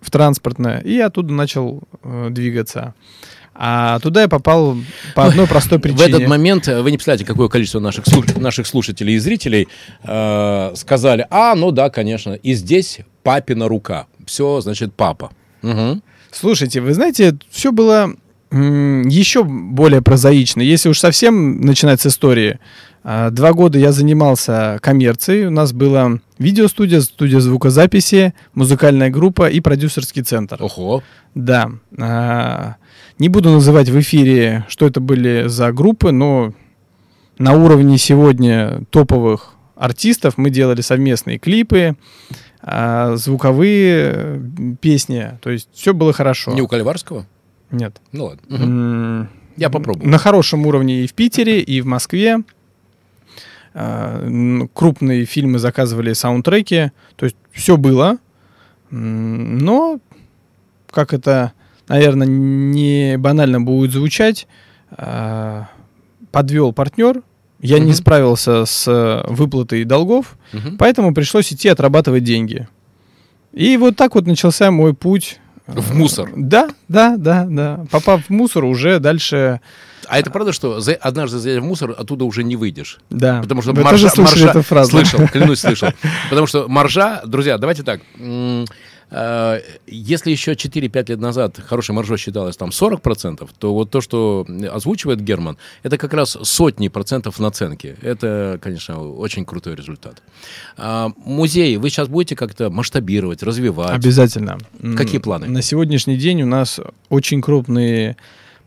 [0.00, 2.94] в транспортное, и оттуда начал э, двигаться.
[3.62, 4.76] А туда я попал
[5.14, 6.04] по одной простой причине.
[6.04, 9.68] В этот момент, э, вы не представляете, какое количество наших, наших слушателей и зрителей
[10.02, 14.06] э, сказали, а, ну да, конечно, и здесь папина рука.
[14.24, 15.30] Все, значит, папа.
[15.62, 16.00] Угу.
[16.30, 18.14] Слушайте, вы знаете, все было
[18.52, 20.60] еще более прозаично.
[20.60, 22.58] Если уж совсем начинать с истории,
[23.02, 25.46] а, два года я занимался коммерцией.
[25.46, 30.56] У нас была видеостудия, студия звукозаписи, музыкальная группа и продюсерский центр.
[30.60, 31.02] Ого.
[31.34, 31.70] Да.
[31.98, 32.76] А,
[33.18, 36.52] не буду называть в эфире, что это были за группы, но
[37.38, 41.96] на уровне сегодня топовых артистов мы делали совместные клипы,
[42.60, 44.42] а, звуковые
[44.80, 45.38] песни.
[45.40, 46.52] То есть все было хорошо.
[46.52, 47.26] Не у Кальварского?
[47.70, 48.00] Нет.
[48.12, 49.22] Ну ладно.
[49.24, 49.28] Угу.
[49.56, 50.08] Я попробую.
[50.08, 52.38] На хорошем уровне и в Питере, и в Москве.
[53.74, 56.92] А, крупные фильмы заказывали саундтреки.
[57.16, 58.18] То есть все было.
[58.90, 60.00] Но,
[60.90, 61.52] как это,
[61.88, 64.48] наверное, не банально будет звучать,
[64.90, 65.68] а,
[66.32, 67.22] подвел партнер.
[67.60, 67.84] Я угу.
[67.84, 70.76] не справился с выплатой долгов, угу.
[70.78, 72.66] поэтому пришлось идти отрабатывать деньги.
[73.52, 75.38] И вот так вот начался мой путь
[75.74, 76.30] в мусор.
[76.36, 77.84] Да, да, да, да.
[77.90, 79.60] Попав в мусор, уже дальше...
[80.08, 82.98] А это правда, что за, однажды зайдя в мусор, оттуда уже не выйдешь?
[83.10, 83.40] Да.
[83.42, 84.08] Потому что Вы маржа...
[84.08, 84.48] Тоже маржа...
[84.48, 84.90] эту фразу.
[84.90, 85.90] Слышал, клянусь, слышал.
[86.30, 87.22] Потому что маржа...
[87.24, 88.00] Друзья, давайте так.
[89.10, 94.46] Э, если еще 4-5 лет назад хорошей маржой считалось там 40%, то вот то, что
[94.72, 97.96] озвучивает Герман, это как раз сотни процентов наценки.
[98.02, 100.22] Это, конечно, очень крутой результат.
[100.76, 103.90] А, музей вы сейчас будете как-то масштабировать, развивать?
[103.90, 104.58] Обязательно.
[104.96, 105.48] Какие планы?
[105.48, 108.16] На сегодняшний день у нас очень крупные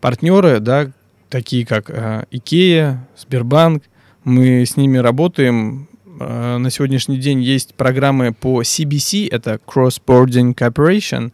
[0.02, 0.92] партнеры, да,
[1.30, 3.84] такие как э, Икея, Сбербанк.
[4.24, 5.88] Мы с ними работаем
[6.20, 11.32] Э, на сегодняшний день есть программы по CBC, это Cross Boarding Cooperation,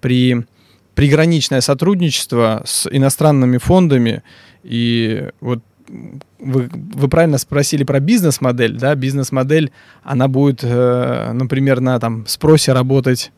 [0.00, 0.46] при
[0.94, 4.22] приграничное сотрудничество с иностранными фондами.
[4.62, 5.60] И вот
[6.38, 12.72] вы, вы правильно спросили про бизнес-модель, да, бизнес-модель, она будет, э, например, на там спросе
[12.72, 13.32] работать,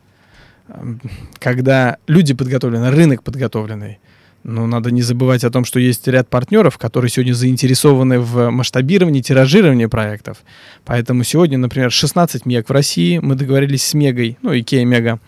[0.67, 0.95] э,
[1.39, 3.99] когда люди подготовлены, рынок подготовленный.
[4.43, 9.21] Но надо не забывать о том, что есть ряд партнеров, которые сегодня заинтересованы в масштабировании,
[9.21, 10.39] тиражировании проектов.
[10.83, 13.19] Поэтому сегодня, например, 16 мег в России.
[13.19, 15.19] Мы договорились с Мегой, ну, Икея Мега,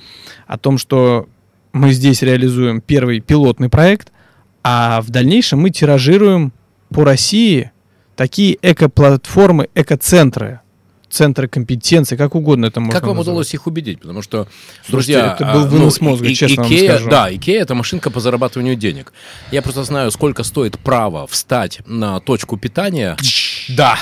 [0.48, 1.30] о том, что
[1.72, 4.12] мы здесь реализуем первый пилотный проект,
[4.64, 6.52] а в дальнейшем мы тиражируем
[6.90, 7.72] по России
[8.16, 10.62] такие эко-платформы, эко-центры,
[11.10, 13.32] центры компетенции, как угодно это можно Как вам назвать.
[13.34, 14.02] удалось их убедить?
[14.02, 14.48] Потому что,
[14.88, 15.36] Слушайте, друзья...
[15.40, 17.10] Это был а, вынос ну, мозга, и, честно Икея, вам скажу.
[17.10, 19.14] Да, Икея— это машинка по зарабатыванию денег.
[19.52, 23.18] Я просто знаю, сколько стоит право встать на точку питания.
[23.70, 23.98] Да,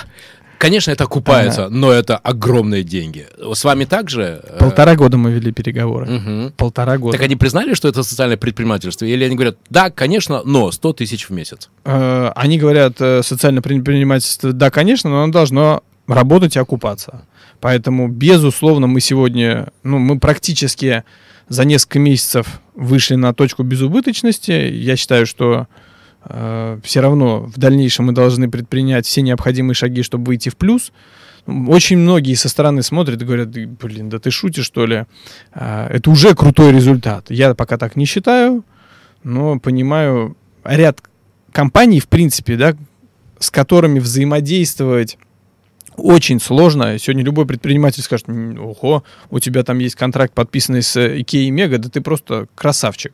[0.64, 3.28] Конечно, это окупается, но это огромные деньги.
[3.54, 4.40] С вами также?
[4.44, 6.06] э, Полтора года мы вели переговоры.
[6.06, 6.54] Мгм.
[6.56, 7.18] Полтора года.
[7.18, 9.04] Так они признали, что это социальное предпринимательство?
[9.04, 11.70] Или они говорят, да, конечно, но 100 тысяч в месяц?
[11.84, 17.26] Э, Они говорят, э, социальное предпринимательство, да, конечно, но оно должно работать и окупаться.
[17.60, 21.04] Поэтому, безусловно, мы сегодня, ну, мы практически
[21.48, 24.52] за несколько месяцев вышли на точку безубыточности.
[24.52, 25.68] Я считаю, что
[26.26, 30.94] все равно в дальнейшем мы должны предпринять все необходимые шаги, чтобы выйти в плюс.
[31.46, 35.04] Очень многие со стороны смотрят и говорят, «Да, блин, да ты шутишь, что ли?
[35.52, 37.26] А, Это уже крутой результат.
[37.30, 38.64] Я пока так не считаю,
[39.24, 41.02] но понимаю ряд
[41.52, 42.76] компаний, в принципе, да,
[43.40, 45.18] с которыми взаимодействовать
[45.98, 46.98] очень сложно.
[47.00, 51.78] Сегодня любой предприниматель скажет, «М, ого, у тебя там есть контракт, подписанный с Икеей Мега,
[51.78, 53.14] да ты просто красавчик.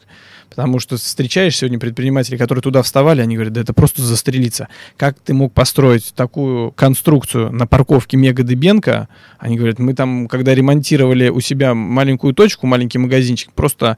[0.49, 4.67] Потому что встречаешь сегодня предпринимателей, которые туда вставали, они говорят, да это просто застрелиться.
[4.97, 9.07] Как ты мог построить такую конструкцию на парковке Мега Дыбенко?
[9.37, 13.97] Они говорят, мы там, когда ремонтировали у себя маленькую точку, маленький магазинчик, просто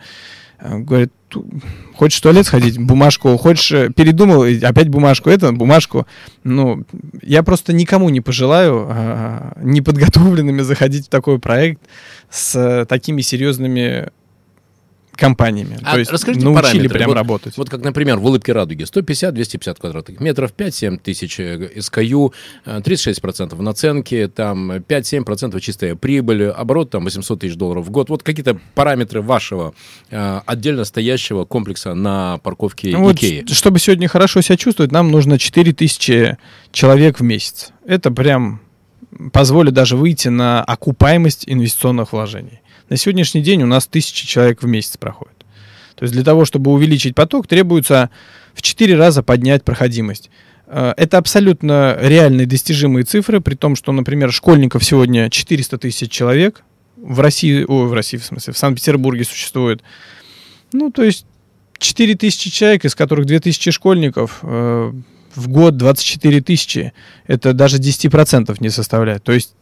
[0.60, 1.21] э, говорит, «Ту-
[1.96, 6.08] хочешь в туалет сходить, бумажку, хочешь, э, передумал, опять бумажку, это, бумажку.
[6.44, 6.84] Ну,
[7.22, 11.82] я просто никому не пожелаю а, неподготовленными заходить в такой проект
[12.30, 14.10] с э, такими серьезными
[15.16, 15.78] компаниями.
[15.84, 16.90] А То есть расскажите научили параметры.
[16.98, 17.58] прям Вот- работать.
[17.58, 24.32] Вот как, например, в «Улыбке радуги» 150-250 квадратных метров, 5-7 тысяч э, э, 36% наценки,
[24.34, 28.10] там э, 5-7% чистая прибыль, оборот там 800 тысяч долларов в год.
[28.10, 29.74] Вот какие-то параметры вашего
[30.10, 33.46] э, отдельно стоящего комплекса на парковке Ну вот, Икеи.
[33.48, 36.38] ш- чтобы сегодня хорошо себя чувствовать, нам нужно 4000
[36.72, 37.72] человек в месяц.
[37.86, 38.62] Это прям
[39.34, 42.62] позволит даже выйти на окупаемость инвестиционных вложений.
[42.92, 45.46] На сегодняшний день у нас 1000 человек в месяц проходит.
[45.96, 48.10] То есть для того, чтобы увеличить поток, требуется
[48.54, 50.30] в 4 раза поднять проходимость.
[50.68, 56.66] Э, Это абсолютно реальные достижимые цифры, при том, что, например, школьников сегодня 400 тысяч человек
[56.98, 59.82] в России, ой, в России, в смысле, в Санкт-Петербурге существует.
[60.74, 61.26] Ну, то есть
[61.78, 64.92] 4 тысячи человек, из которых 2 тысячи школьников, э,
[65.34, 66.92] в год 24 тысячи,
[67.26, 69.24] это даже 10% не составляет.
[69.24, 69.54] То есть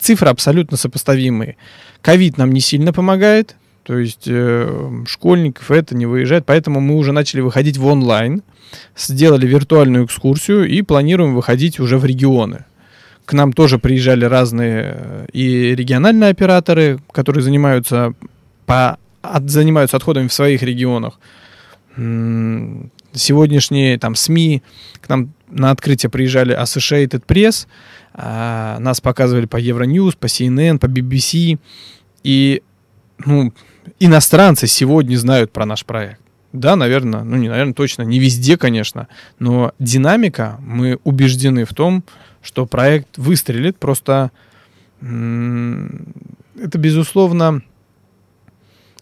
[0.00, 1.56] цифры абсолютно сопоставимые.
[2.02, 7.12] Ковид нам не сильно помогает, то есть э, школьников это не выезжает, поэтому мы уже
[7.12, 8.42] начали выходить в онлайн,
[8.96, 12.64] сделали виртуальную экскурсию и планируем выходить уже в регионы.
[13.24, 18.14] К нам тоже приезжали разные э, и региональные операторы, которые занимаются,
[18.66, 21.18] по, от- занимаются отходами в своих регионах.
[23.14, 24.62] Сегодняшние там СМИ
[25.00, 27.66] к нам на открытие приезжали Associated Press,
[28.14, 31.58] а, нас показывали по Euronews, по CNN, по BBC.
[32.22, 32.62] И
[33.24, 33.52] ну,
[33.98, 36.20] иностранцы сегодня знают про наш проект.
[36.52, 42.04] Да, наверное, ну не наверное, точно, не везде, конечно, но динамика, мы убеждены в том,
[42.42, 44.30] что проект выстрелит, просто
[45.00, 47.62] это, безусловно,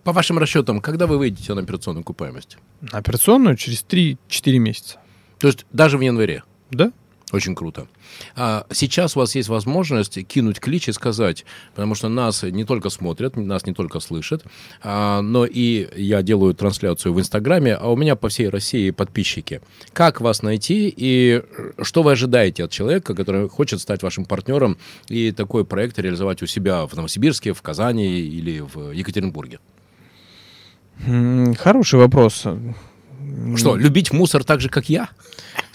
[0.05, 2.57] По вашим расчетам, когда вы выйдете на операционную окупаемость?
[2.81, 4.99] на операционную через 3-4 месяца.
[5.39, 6.45] То есть даже в январе?
[6.71, 6.93] Да?
[7.33, 7.87] Очень круто.
[8.35, 12.91] А сейчас у вас есть возможность кинуть клич и сказать, потому что нас не только
[12.91, 14.45] смотрят, нас не только слышат,
[14.83, 19.61] а, но и я делаю трансляцию в Инстаграме, а у меня по всей России подписчики.
[19.93, 21.43] Как вас найти и
[21.83, 24.77] что вы ожидаете от человека, который хочет стать вашим партнером
[25.09, 29.61] и такой проект реализовать у себя в Новосибирске, в Казани или в Екатеринбурге?
[31.59, 32.45] Хороший вопрос.
[33.57, 35.09] Что, любить мусор так же, как я?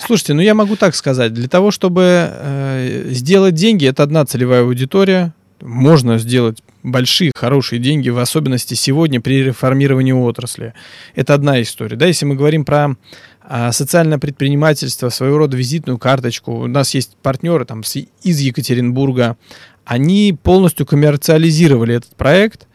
[0.06, 1.34] Слушайте, ну я могу так сказать.
[1.34, 5.34] Для того, чтобы э, сделать деньги, это одна целевая аудитория.
[5.62, 10.76] Можно сделать большие, хорошие деньги, в особенности сегодня при реформировании отрасли.
[11.16, 11.96] Это одна история.
[11.96, 12.96] Да, если мы говорим про
[13.42, 19.38] а, социальное предпринимательство, своего рода визитную карточку, у нас есть партнеры там, из Екатеринбурга,
[19.86, 22.68] они полностью коммерциализировали этот проект,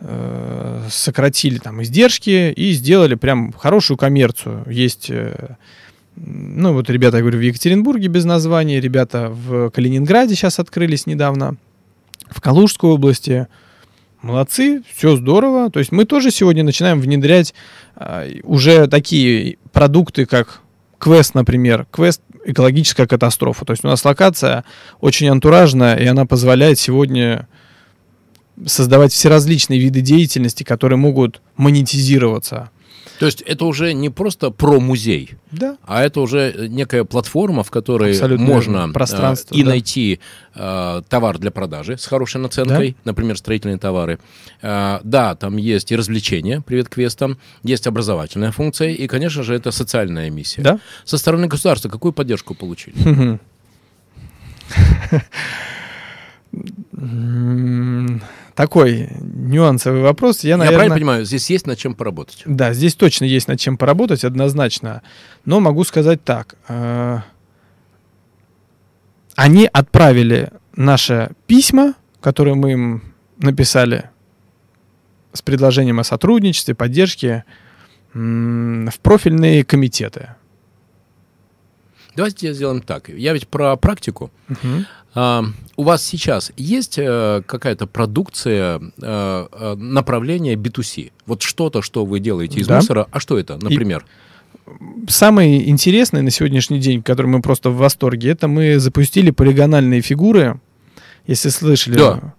[0.00, 4.64] э, сократили там издержки и сделали прям хорошую коммерцию.
[4.70, 5.56] Есть э,
[6.24, 11.56] ну, вот ребята, я говорю, в Екатеринбурге без названия, ребята в Калининграде сейчас открылись недавно,
[12.30, 13.46] в Калужской области.
[14.20, 15.70] Молодцы, все здорово.
[15.70, 17.54] То есть мы тоже сегодня начинаем внедрять
[17.94, 20.60] а, уже такие продукты, как
[20.98, 21.86] квест, например.
[21.90, 23.64] Квест экологическая катастрофа.
[23.64, 24.64] То есть у нас локация
[25.00, 27.46] очень антуражная, и она позволяет сегодня
[28.66, 32.70] создавать всеразличные виды деятельности, которые могут монетизироваться.
[33.18, 35.76] То есть это уже не просто про музей, Да.
[35.86, 38.92] а это уже некая платформа, в которой Абсолютно можно верно.
[38.92, 39.68] Пространство, э, и да.
[39.70, 40.20] найти
[40.54, 44.18] э, товар для продажи с хорошей наценкой, например, строительные товары.
[44.62, 49.70] Э, да, там есть и развлечения, привет квестам, есть образовательная функция, и, конечно же, это
[49.70, 50.62] социальная миссия.
[50.62, 50.80] Да.
[51.04, 53.38] Со стороны государства какую поддержку получили?
[58.58, 60.42] Такой нюансовый вопрос.
[60.42, 60.72] Я, наверное...
[60.72, 62.42] Я правильно понимаю, здесь есть над чем поработать?
[62.44, 65.02] Да, здесь точно есть над чем поработать, однозначно.
[65.44, 66.56] Но могу сказать так.
[66.66, 67.20] Э,
[69.36, 74.10] они отправили наши письма, которые мы им написали
[75.32, 77.44] с предложением о сотрудничестве, поддержке
[78.12, 80.30] в профильные комитеты.
[82.16, 83.08] Давайте сделаем так.
[83.08, 84.32] Я ведь про практику.
[84.48, 85.46] Угу.
[85.78, 91.12] У вас сейчас есть а, какая-то продукция а, направления B2C?
[91.24, 92.76] Вот что-то, что вы делаете из да.
[92.76, 93.06] мусора.
[93.10, 94.04] А что это, например?
[94.66, 100.00] И самое интересное на сегодняшний день, который мы просто в восторге, это мы запустили полигональные
[100.00, 100.60] фигуры.
[101.26, 102.34] Если слышали, да.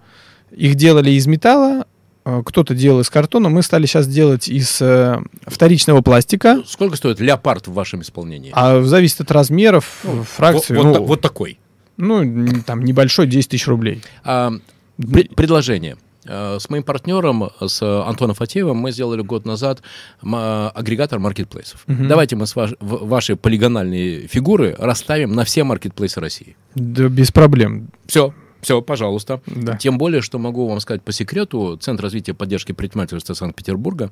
[0.52, 1.86] их делали из металла,
[2.30, 6.62] Э, кто-то делал из картона, мы стали сейчас делать из э, вторичного пластика.
[6.66, 8.52] Сколько стоит леопард в вашем исполнении?
[8.54, 10.76] А зависит от размеров, ну, фракции.
[10.76, 11.59] Вот, ну, вот такой.
[12.00, 14.02] Ну, там небольшой, 10 тысяч рублей.
[14.24, 14.54] А,
[14.98, 15.98] пред, предложение.
[16.26, 19.82] Э, с моим партнером, с Антоном Фатеевым, мы сделали год назад
[20.22, 21.84] агрегатор маркетплейсов.
[21.88, 22.06] Угу.
[22.08, 26.56] Давайте мы с ваш, ваши полигональные фигуры расставим на все маркетплейсы России.
[26.76, 27.90] Да, без проблем.
[28.06, 29.42] Все, все, пожалуйста.
[29.46, 29.78] Да.
[29.78, 34.12] Тем более, что могу вам сказать по секрету, Центр развития поддержки предпринимательства Санкт-Петербурга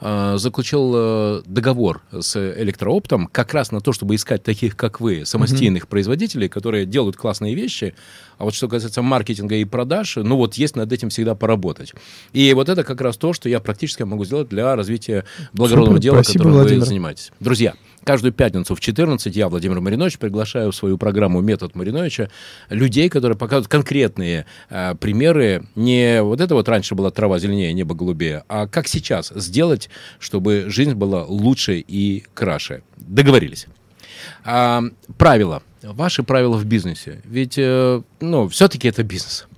[0.00, 5.24] э, заключил э, договор с Электрооптом как раз на то, чтобы искать таких, как вы,
[5.24, 5.90] самостийных угу.
[5.90, 7.94] производителей, которые делают классные вещи.
[8.38, 11.94] А вот что касается маркетинга и продаж, ну вот есть над этим всегда поработать.
[12.32, 16.02] И вот это как раз то, что я практически могу сделать для развития благородного Супер,
[16.02, 16.80] дела, которым Владимир.
[16.80, 17.32] вы занимаетесь.
[17.40, 17.74] Друзья,
[18.06, 22.30] Каждую пятницу в 14 я, Владимир Маринович, приглашаю в свою программу «Метод Мариновича»
[22.70, 25.64] людей, которые показывают конкретные э, примеры.
[25.74, 29.90] Не вот это вот раньше была трава зеленее, небо голубее, а как сейчас сделать,
[30.20, 32.82] чтобы жизнь была лучше и краше.
[32.96, 33.66] Договорились.
[34.44, 34.84] А,
[35.18, 35.64] правила.
[35.82, 37.22] Ваши правила в бизнесе.
[37.24, 39.48] Ведь, э, ну, все-таки это бизнес.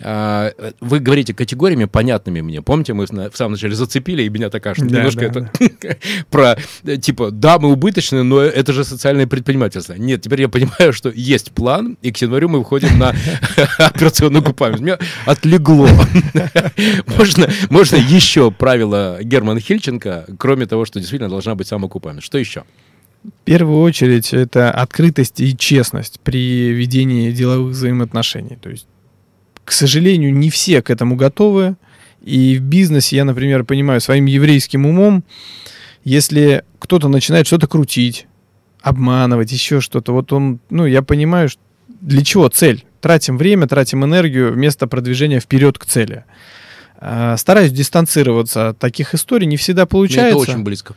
[0.00, 2.60] А, вы говорите категориями понятными мне.
[2.60, 5.96] Помните, мы в самом начале зацепили, и меня такая, что да, немножко да, это да.
[6.30, 6.58] про,
[6.98, 9.94] типа, да, мы убыточны, но это же социальное предпринимательство.
[9.94, 13.14] Нет, теперь я понимаю, что есть план, и к январю мы выходим на
[13.78, 14.82] операционную окупаемость.
[14.82, 15.88] Меня отлегло.
[17.16, 22.26] можно, можно еще правила Германа Хильченко, кроме того, что действительно должна быть самоокупаемость.
[22.26, 22.64] Что еще?
[23.24, 28.56] В первую очередь это открытость и честность при ведении деловых взаимоотношений.
[28.60, 28.86] То есть
[29.66, 31.76] к сожалению, не все к этому готовы.
[32.22, 35.24] И в бизнесе я, например, понимаю своим еврейским умом,
[36.04, 38.26] если кто-то начинает что-то крутить,
[38.80, 41.48] обманывать, еще что-то, вот он, ну, я понимаю,
[42.00, 42.84] для чего цель.
[43.00, 46.24] Тратим время, тратим энергию вместо продвижения вперед к цели.
[46.98, 50.36] А, стараюсь дистанцироваться от таких историй, не всегда получается.
[50.36, 50.94] Мне это очень близко.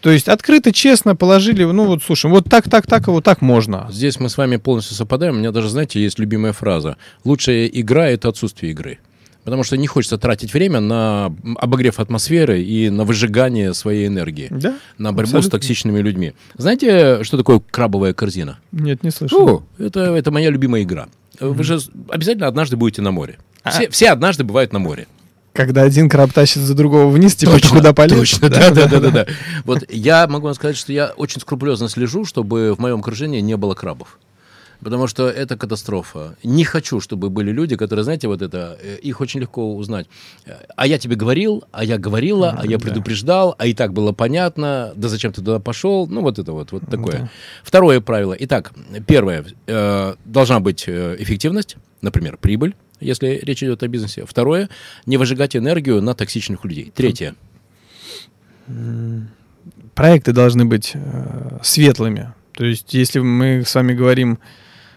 [0.00, 3.42] То есть открыто, честно положили, ну вот слушай, вот так, так, так, и вот так
[3.42, 3.88] можно.
[3.90, 5.34] Здесь мы с вами полностью совпадаем.
[5.34, 6.96] У меня даже, знаете, есть любимая фраза.
[7.24, 8.98] Лучшая игра— это отсутствие игры.
[9.44, 14.48] Потому что не хочется тратить время на обогрев атмосферы и на выжигание своей энергии.
[14.50, 14.76] Да?
[14.98, 15.48] На борьбу абсолютно.
[15.48, 16.34] с токсичными людьми.
[16.58, 18.58] Знаете, что такое крабовая корзина?
[18.72, 19.48] Нет, не слышал.
[19.48, 21.08] О, это, это моя любимая игра.
[21.38, 21.52] Mm-hmm.
[21.52, 21.78] Вы же
[22.10, 23.38] обязательно однажды будете на море.
[23.62, 23.70] А.
[23.70, 25.06] Все, все однажды бывают на море.
[25.58, 28.16] Когда один краб тащит за другого вниз, типа точно, куда полез.
[28.16, 29.26] Точно, да, да, да, да, да.
[29.64, 33.56] Вот я могу вам сказать, что я очень скрупулезно слежу, чтобы в моем окружении не
[33.56, 34.20] было крабов.
[34.78, 36.36] Потому что это катастрофа.
[36.44, 40.06] Не хочу, чтобы были люди, которые, знаете, вот это, э, их очень легко узнать.
[40.76, 44.92] А я тебе говорил, а я говорила, а я предупреждал, а и так было понятно,
[44.94, 46.06] да зачем ты туда пошел?
[46.06, 47.18] Ну, вот это вот, вот такое.
[47.18, 47.30] Да.
[47.64, 48.36] Второе правило.
[48.38, 48.70] Итак,
[49.08, 54.24] первое, э, должна быть э, эффективность, например, прибыль если речь идет о бизнесе.
[54.26, 54.68] Второе,
[55.06, 56.92] не выжигать энергию на токсичных людей.
[56.94, 57.34] Третье.
[59.94, 62.32] Проекты должны быть э, светлыми.
[62.52, 64.38] То есть, если мы с вами говорим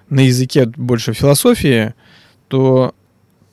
[0.10, 1.94] на языке больше философии,
[2.48, 2.94] то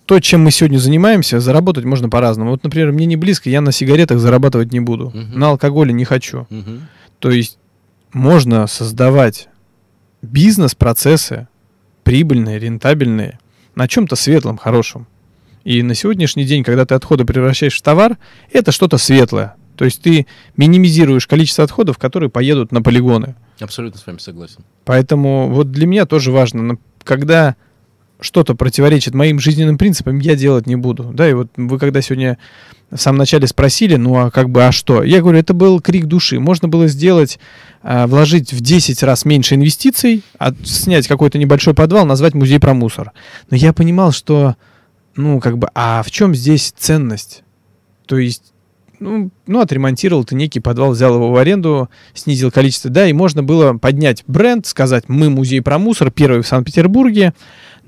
[0.08, 2.52] то, чем мы сегодня занимаемся, заработать можно по-разному.
[2.52, 5.36] Вот, например, мне не близко, я на сигаретах зарабатывать не буду, uh-huh.
[5.36, 6.46] на алкоголе не хочу.
[6.48, 6.80] Uh-huh.
[7.18, 7.58] То есть
[8.14, 9.48] можно создавать
[10.22, 11.46] бизнес-процессы
[12.04, 13.38] прибыльные, рентабельные,
[13.78, 15.06] на чем-то светлом, хорошем.
[15.62, 18.18] И на сегодняшний день, когда ты отходы превращаешь в товар,
[18.52, 19.54] это что-то светлое.
[19.76, 23.36] То есть ты минимизируешь количество отходов, которые поедут на полигоны.
[23.60, 24.64] Абсолютно с вами согласен.
[24.84, 27.54] Поэтому вот для меня тоже важно, когда
[28.20, 31.04] что-то противоречит моим жизненным принципам, я делать не буду.
[31.14, 32.38] Да, и вот вы когда сегодня
[32.90, 35.02] в самом начале спросили, ну а как бы, а что?
[35.02, 36.40] Я говорю, это был крик души.
[36.40, 37.38] Можно было сделать,
[37.82, 42.74] э, вложить в 10 раз меньше инвестиций, от, снять какой-то небольшой подвал, назвать музей про
[42.74, 43.12] мусор.
[43.50, 44.56] Но я понимал, что,
[45.16, 47.44] ну как бы, а в чем здесь ценность?
[48.06, 48.52] То есть
[49.00, 53.42] ну, ну, отремонтировал ты некий подвал, взял его в аренду, снизил количество, да, и можно
[53.42, 57.32] было поднять бренд, сказать, мы музей про мусор, первый в Санкт-Петербурге,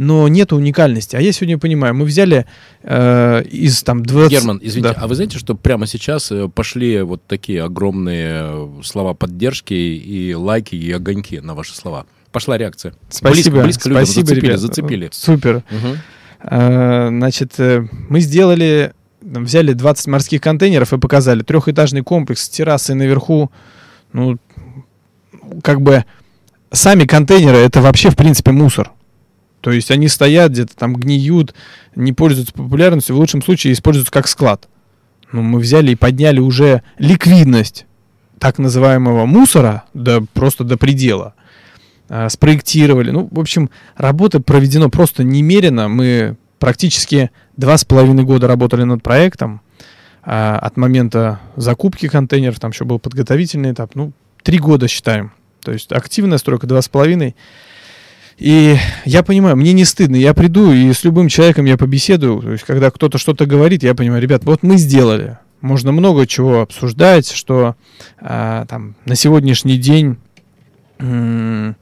[0.00, 1.14] но нет уникальности.
[1.14, 2.46] А я сегодня понимаю, мы взяли
[2.82, 4.32] э, из там 20...
[4.32, 5.02] Герман, извините, да.
[5.02, 10.32] а вы знаете, что прямо сейчас э, пошли вот такие огромные э, слова поддержки и
[10.32, 12.06] лайки, и огоньки на ваши слова?
[12.32, 12.94] Пошла реакция.
[13.10, 14.60] Спасибо, близко, близко спасибо, зацепили, ребят.
[14.60, 15.08] зацепили.
[15.12, 15.64] Супер.
[15.70, 15.96] Угу.
[17.18, 23.50] Значит, мы сделали, взяли 20 морских контейнеров и показали трехэтажный комплекс с террасой наверху.
[24.14, 24.38] Ну,
[25.62, 26.06] как бы
[26.72, 28.92] сами контейнеры это вообще в принципе мусор.
[29.60, 31.54] То есть они стоят где-то там гниют,
[31.94, 34.68] не пользуются популярностью, в лучшем случае используются как склад.
[35.32, 37.86] Ну, мы взяли и подняли уже ликвидность
[38.38, 41.34] так называемого мусора до, просто до предела.
[42.08, 43.10] А, спроектировали.
[43.10, 45.88] Ну, в общем, работа проведена просто немерено.
[45.88, 49.60] Мы практически два с половиной года работали над проектом.
[50.22, 53.94] А, от момента закупки контейнеров, там еще был подготовительный этап.
[53.94, 55.32] Ну, три года считаем.
[55.62, 57.36] То есть активная стройка два с половиной.
[58.40, 62.40] И я понимаю, мне не стыдно, я приду и с любым человеком я побеседую.
[62.40, 65.36] То есть, когда кто-то что-то говорит, я понимаю, ребят, вот мы сделали.
[65.60, 67.76] Можно много чего обсуждать, что
[68.18, 70.16] а, там на сегодняшний день,
[70.98, 71.76] там,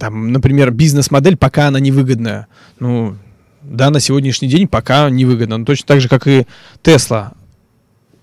[0.00, 2.46] например, бизнес-модель, пока она невыгодная.
[2.80, 3.16] Ну,
[3.60, 5.58] да, на сегодняшний день пока невыгодно.
[5.58, 6.46] Но точно так же, как и
[6.80, 7.32] Тесла.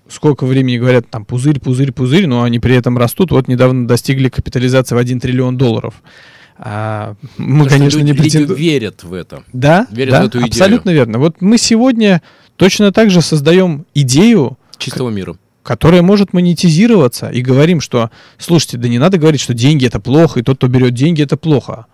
[0.08, 3.30] Сколько времени говорят, там, пузырь, пузырь, пузырь, но они при этом растут.
[3.30, 6.02] Вот недавно достигли капитализации в 1 триллион долларов.
[6.62, 8.60] А, мы, Потому конечно, что не люди, люди претендуем.
[8.60, 9.44] верят в это.
[9.54, 10.50] Да, верят да, в эту идею.
[10.50, 11.18] абсолютно верно.
[11.18, 12.20] Вот мы сегодня
[12.56, 15.36] точно так же создаем идею, Чистого мира.
[15.62, 20.40] которая может монетизироваться, и говорим, что, слушайте, да не надо говорить, что деньги это плохо,
[20.40, 21.86] и тот, кто берет деньги, это плохо.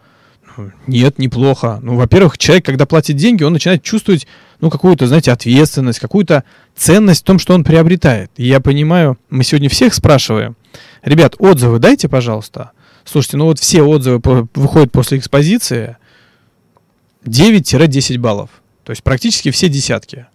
[0.56, 1.78] Ну, Нет, неплохо.
[1.82, 4.26] Ну, во-первых, человек, когда платит деньги, он начинает чувствовать,
[4.60, 6.42] ну, какую-то, знаете, ответственность, какую-то
[6.74, 8.32] ценность в том, что он приобретает.
[8.36, 10.56] И я понимаю, мы сегодня всех спрашиваем,
[11.04, 12.72] ребят, отзывы дайте, пожалуйста.
[13.06, 15.96] Слушайте, ну вот все отзывы по- выходят после экспозиции
[17.24, 18.50] 9-10 баллов.
[18.84, 20.26] То есть практически все десятки.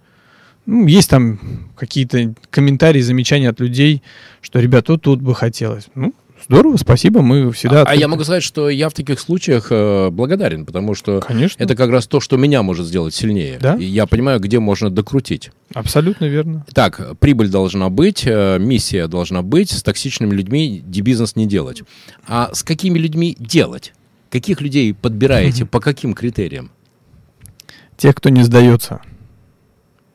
[0.66, 4.02] Ну, есть там какие-то комментарии, замечания от людей,
[4.42, 5.88] что, ребят, вот тут бы хотелось.
[5.96, 6.14] Ну,
[6.46, 7.84] здорово, спасибо, мы всегда...
[7.84, 11.62] а, а я могу сказать, что я в таких случаях э, благодарен, потому что Конечно,
[11.62, 13.58] это как раз то, что меня может сделать сильнее.
[13.60, 13.76] Да.
[13.76, 15.52] И я понимаю, где можно докрутить.
[15.74, 16.66] абсолютно верно.
[16.74, 21.84] Так, прибыль должна быть, э, миссия должна быть, с токсичными людьми дебизнес не делать.
[22.28, 23.94] А с какими людьми делать?
[24.30, 26.72] Каких людей подбираете, по каким критериям?
[27.98, 29.02] Те, кто не сдается.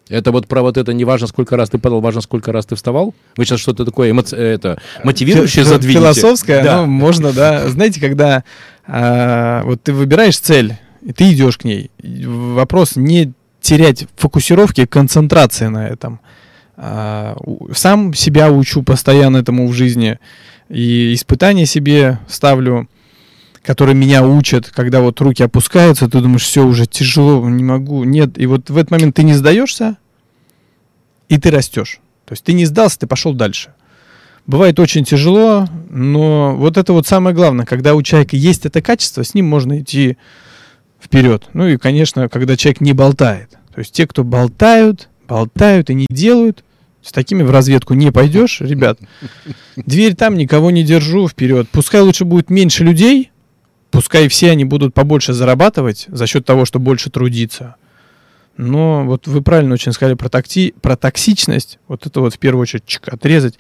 [0.09, 2.77] Это вот про вот это не важно, сколько раз ты падал, важно, сколько раз ты
[2.77, 3.15] вставал?
[3.37, 5.99] Вы сейчас что-то такое эмо- это, мотивирующее Фи- задвинете?
[6.01, 6.77] Философское, Да.
[6.83, 7.69] ну, можно, да.
[7.69, 8.45] Знаете, когда
[8.87, 15.67] а, вот ты выбираешь цель, и ты идешь к ней, вопрос не терять фокусировки, концентрации
[15.67, 16.21] на этом.
[16.77, 17.37] А,
[17.75, 20.21] сам себя учу постоянно этому в жизни,
[20.69, 22.89] и испытания себе ставлю,
[23.67, 28.39] которые меня учат, когда вот руки опускаются, ты думаешь, все, уже тяжело, не могу, нет.
[28.39, 29.97] И вот в этот момент ты не сдаешься,
[31.29, 31.99] и ты растешь.
[32.27, 33.75] То есть ты не сдался, ты пошел дальше.
[34.47, 39.25] Бывает очень тяжело, но вот это вот самое главное, когда у человека есть это качество,
[39.25, 40.17] с ним можно идти
[41.03, 41.49] вперед.
[41.53, 43.59] Ну и, конечно, когда человек не болтает.
[43.75, 46.63] То есть те, кто болтают, болтают и не делают,
[47.03, 49.01] с такими в разведку не пойдешь, ребят.
[49.75, 51.69] Дверь там, никого не держу, вперед.
[51.73, 53.33] Пускай лучше будет меньше людей,
[53.91, 57.77] пускай все они будут побольше зарабатывать за счет того, что больше трудиться.
[58.57, 61.79] Но вот вы правильно очень сказали про, такти, про токсичность.
[61.89, 63.59] Вот это вот в первую очередь чик, отрезать.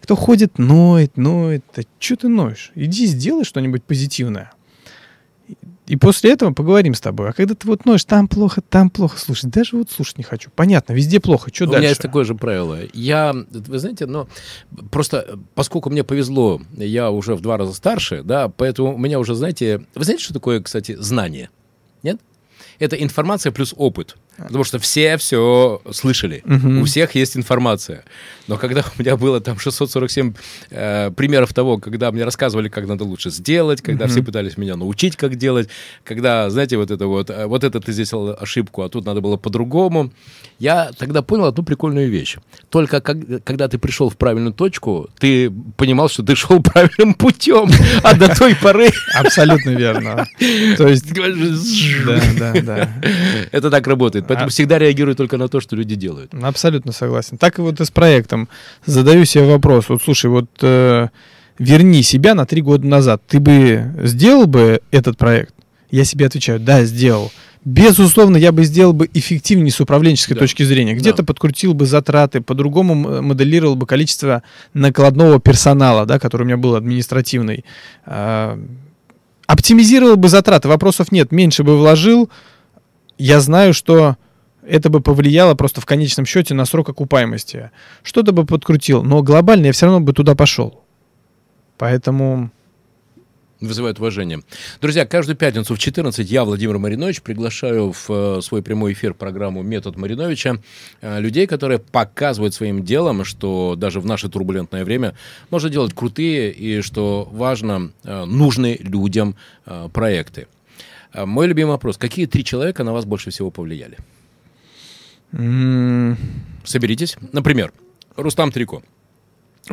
[0.00, 1.64] Кто ходит, ноет, ноет.
[1.76, 2.72] Да что ты ноешь?
[2.74, 4.52] Иди сделай что-нибудь позитивное.
[5.88, 7.30] И- после этого поговорим с тобой.
[7.30, 10.50] А когда ты вот ноешь, там плохо, там плохо, слушай, даже вот слушать не хочу.
[10.54, 11.80] Понятно, везде плохо, что У дальше?
[11.80, 12.78] меня есть такое же правило.
[12.92, 14.28] Я, вы знаете, но
[14.90, 19.18] просто э, поскольку мне повезло, я уже в два раза старше, да, поэтому у меня
[19.18, 21.50] уже, знаете, вы знаете, что такое, кстати, знание?
[22.02, 22.20] Нет?
[22.78, 24.16] Это информация плюс опыт.
[24.38, 26.42] Потому что все все слышали.
[26.44, 26.82] Мгм.
[26.82, 28.04] У всех есть информация.
[28.46, 30.32] Но когда у меня было там 647
[30.70, 34.12] э, примеров того, когда мне рассказывали, как надо лучше сделать, когда Мгм.
[34.12, 35.68] все пытались меня научить, как делать,
[36.04, 39.20] когда, знаете, вот это вот, э, вот это ты здесь сделал ошибку, а тут надо
[39.20, 40.12] было по-другому,
[40.58, 42.36] я тогда понял одну прикольную вещь.
[42.70, 47.68] Только как- когда ты пришел в правильную точку, ты понимал, что ты шел правильным путем,
[48.02, 50.26] а до той поры Абсолютно верно.
[50.76, 52.88] То есть, да, да, да.
[53.52, 54.26] это так работает.
[54.28, 56.32] Поэтому А- всегда реагирую только на то, что люди делают.
[56.34, 57.38] Абсолютно согласен.
[57.38, 58.48] Так и вот и с проектом.
[58.86, 59.88] Задаю себе вопрос.
[59.88, 61.08] Вот слушай, вот э,
[61.58, 63.22] верни себя на три года назад.
[63.26, 65.54] Ты бы сделал бы этот проект?
[65.90, 67.32] Я себе отвечаю, да, сделал.
[67.64, 70.40] Безусловно, я бы сделал бы эффективнее с управленческой Да.
[70.40, 70.94] точки зрения.
[70.94, 71.24] Где-то Да.
[71.24, 74.42] подкрутил бы затраты, по-другому моделировал бы количество
[74.74, 77.64] накладного персонала, да, который у меня был административный.
[78.06, 78.58] А,
[79.46, 81.32] Оптимизировал бы затраты, вопросов нет.
[81.32, 82.28] Меньше бы вложил.
[83.18, 84.16] Я знаю, что
[84.66, 87.70] это бы повлияло просто в конечном счете на срок окупаемости.
[88.02, 90.84] Что-то бы подкрутил, но глобально я все равно бы туда пошел.
[91.78, 92.50] Поэтому
[93.60, 94.40] Вызывает уважение.
[94.80, 99.62] Друзья, каждую пятницу в 14 я, Владимир Маринович, приглашаю в э, свой прямой эфир программу
[99.62, 100.58] «Метод Мариновича»
[101.00, 105.16] э, людей, которые показывают своим делом, что даже в наше турбулентное время
[105.50, 109.34] можно делать крутые и, что важно, э, нужные людям
[109.92, 110.46] проекты.
[111.12, 111.96] Э, Мой любимый вопрос.
[111.98, 113.98] Какие три человека на вас больше всего повлияли?
[116.64, 117.16] Соберитесь.
[117.32, 117.72] Например,
[118.16, 118.82] Рустам Трико,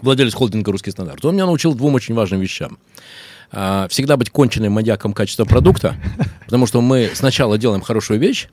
[0.02, 1.24] владелец холдинга «Русский стандарт».
[1.24, 2.78] Он меня научил двум очень важным вещам.
[3.52, 5.96] А, Всегда быть конченным маньяком качества продукта,
[6.46, 8.48] потому что мы сначала делаем хорошую вещь,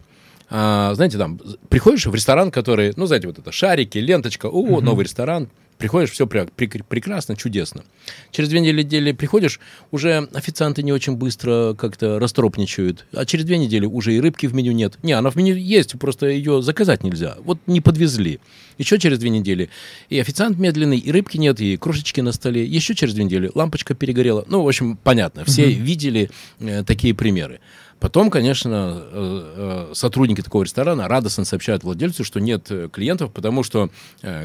[0.51, 5.05] а, знаете, там, приходишь в ресторан, который, ну, знаете, вот это шарики, ленточка, о, новый
[5.05, 5.49] ресторан,
[5.83, 7.83] приходишь, все прекрасно, чудесно.
[8.31, 9.59] Через две недели приходишь,
[9.91, 14.55] уже официанты не очень быстро как-то растропничают, а через две недели уже и рыбки в
[14.55, 14.97] меню нет.
[15.03, 17.37] Не, она в меню есть, просто ее заказать нельзя.
[17.45, 18.39] Вот не подвезли.
[18.79, 19.71] Еще через две недели
[20.09, 22.65] и официант медленный, и рыбки нет, и крошечки на столе.
[22.65, 24.45] Еще через две недели лампочка перегорела.
[24.47, 25.45] Ну, в общем, понятно.
[25.45, 26.31] Все видели
[26.61, 27.59] э, такие примеры.
[28.03, 33.63] Потом, конечно, э, э, сотрудники такого ресторана радостно сообщают владельцу, что нет э, клиентов, потому
[33.63, 33.91] что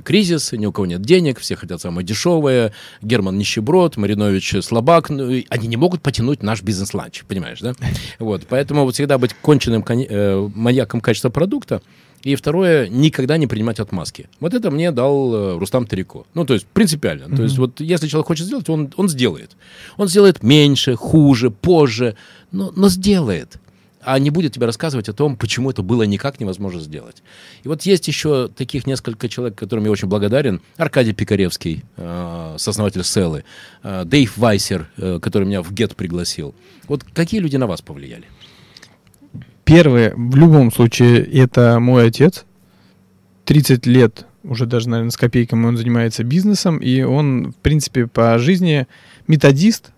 [0.03, 5.41] кризис, ни у кого нет денег, все хотят самое дешевое, Герман нищеброд, Маринович слабак, ну,
[5.49, 7.73] они не могут потянуть наш бизнес-ланч, понимаешь, да?
[8.19, 9.83] Вот, поэтому вот всегда быть конченным
[10.53, 11.81] маньяком качества продукта,
[12.27, 14.27] и второе, никогда не принимать отмазки.
[14.41, 16.25] Вот это мне дал э, Рустам Тарико.
[16.33, 17.33] Ну, то есть принципиально.
[17.33, 19.51] То есть вот если человек хочет сделать, он, он сделает.
[19.95, 22.17] Он сделает меньше, хуже, позже,
[22.51, 23.57] но, но сделает.
[24.01, 27.23] А не будет тебе рассказывать о том, почему это было никак невозможно сделать.
[27.63, 30.61] И вот есть еще таких несколько человек, которым я очень благодарен.
[30.75, 33.45] Аркадий Пикаревский, э, сооснователь Селы,
[33.83, 36.53] э, Дэйв Вайсер, э, который меня в ГЕТ пригласил.
[36.89, 38.25] Вот какие люди на вас повлияли?
[39.67, 42.45] Первое, в любом случае, это мой отец.
[43.45, 48.37] 30 лет, уже даже, наверное, с копейками он занимается бизнесом, и он, в принципе, по
[48.39, 48.87] жизни
[49.27, 49.91] методист,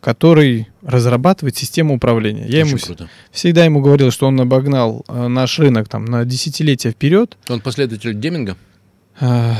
[0.00, 2.44] который разрабатывает систему управления.
[2.46, 3.08] Я Очень ему круто.
[3.30, 7.38] всегда ему говорил, что он обогнал э, наш рынок там на десятилетия вперед.
[7.48, 8.56] Он последователь Деминга?
[9.18, 9.56] А,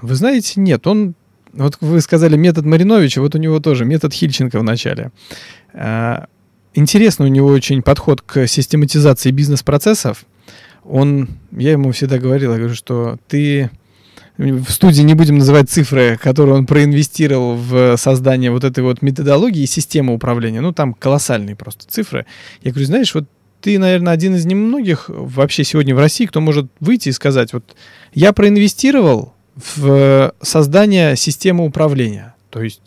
[0.00, 1.14] Вы знаете, нет, он,
[1.52, 5.10] вот вы сказали метод Мариновича, вот у него тоже метод Хильченко в начале.
[6.74, 10.24] Интересно у него очень подход к систематизации бизнес-процессов.
[10.84, 13.70] Он, я ему всегда говорил, я говорю, что ты
[14.38, 19.62] в студии не будем называть цифры, которые он проинвестировал в создание вот этой вот методологии
[19.62, 20.60] и системы управления.
[20.60, 22.26] Ну, там колоссальные просто цифры.
[22.62, 23.26] Я говорю, знаешь, вот
[23.60, 27.76] ты, наверное, один из немногих вообще сегодня в России, кто может выйти и сказать, вот
[28.14, 29.34] я проинвестировал
[29.76, 32.34] в создание системы управления.
[32.50, 32.80] То есть,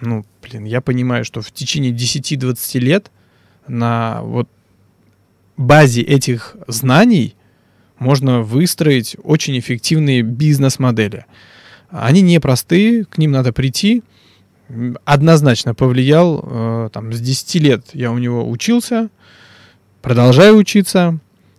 [0.00, 3.10] ну, блин, я понимаю, что в течение 10-20 лет
[3.66, 4.48] на вот
[5.56, 7.34] базе этих знаний
[7.98, 11.26] можно выстроить очень эффективные бизнес-модели.
[11.90, 14.02] Они непростые, к ним надо прийти.
[15.04, 19.10] Однозначно повлиял, э, там, с 10 лет я у него учился,
[20.00, 21.18] продолжаю учиться.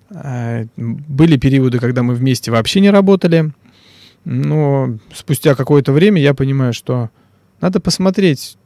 [0.10, 3.52] Э, Были периоды, когда мы вместе вообще не работали.
[4.26, 7.10] Но спустя какое-то время я понимаю, что
[7.62, 8.58] надо посмотреть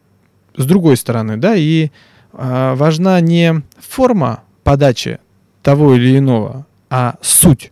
[0.55, 1.91] с другой стороны, да, и
[2.37, 5.19] важна не форма подачи
[5.63, 7.71] того или иного, а суть.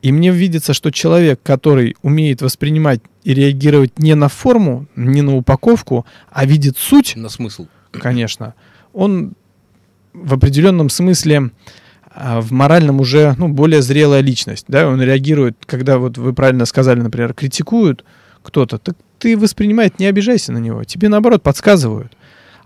[0.00, 5.36] И мне видится, что человек, который умеет воспринимать и реагировать не на форму, не на
[5.36, 7.66] упаковку, а видит суть, На смысл.
[7.90, 8.54] конечно,
[8.92, 9.32] он
[10.12, 11.50] в определенном смысле
[12.10, 14.64] а, в моральном уже ну, более зрелая личность.
[14.68, 14.88] Да?
[14.88, 18.04] Он реагирует, когда вот вы правильно сказали, например, критикуют
[18.42, 20.84] кто-то, так ты воспринимай, не обижайся на него.
[20.84, 22.12] Тебе наоборот подсказывают.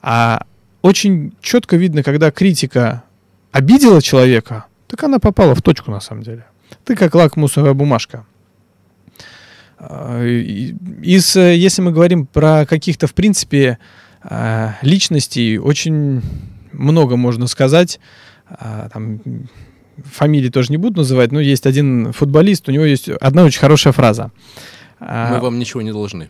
[0.03, 0.45] А
[0.83, 3.05] очень четко видно, когда критика
[3.53, 6.45] обидела человека, так она попала в точку на самом деле.
[6.85, 8.27] Ты как лакмусовая бумажка.
[9.79, 13.79] А, Из, если мы говорим про каких-то, в принципе,
[14.23, 16.23] а, личностей, очень
[16.73, 18.01] много можно сказать.
[18.49, 19.21] А, Там,
[20.05, 23.93] фамилии тоже не буду называть, но есть один футболист, у него есть одна очень хорошая
[23.93, 24.31] фраза.
[25.01, 26.29] Мы вам ничего не должны.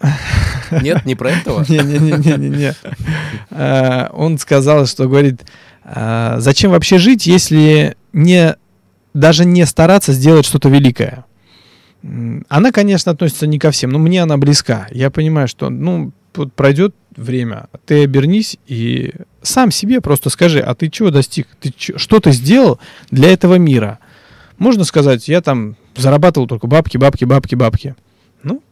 [0.82, 1.64] Нет, не про этого?
[1.68, 2.74] Не-не-не-не-не.
[3.50, 5.42] А, Он сказал, что говорит,
[5.84, 8.56] а, зачем вообще жить, если не
[9.14, 11.24] даже не стараться сделать что-то великое.
[12.48, 14.88] она, конечно, относится не ко всем, но мне она близка.
[14.90, 20.74] Я понимаю, что, ну, вот пройдет время, ты обернись и сам себе просто скажи, а
[20.74, 21.48] ты чего достиг?
[21.60, 22.78] Ты чё, что ты сделал
[23.10, 23.98] для этого мира?
[24.58, 27.94] Можно сказать, я там зарабатывал только бабки, бабки, бабки, бабки.
[28.42, 28.62] Ну,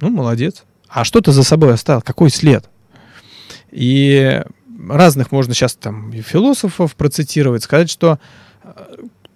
[0.00, 0.64] ну, молодец.
[0.88, 2.02] А что ты за собой оставил?
[2.02, 2.68] Какой след?
[3.70, 4.42] И
[4.88, 8.18] разных можно сейчас там и философов процитировать, сказать, что
[8.62, 8.70] э,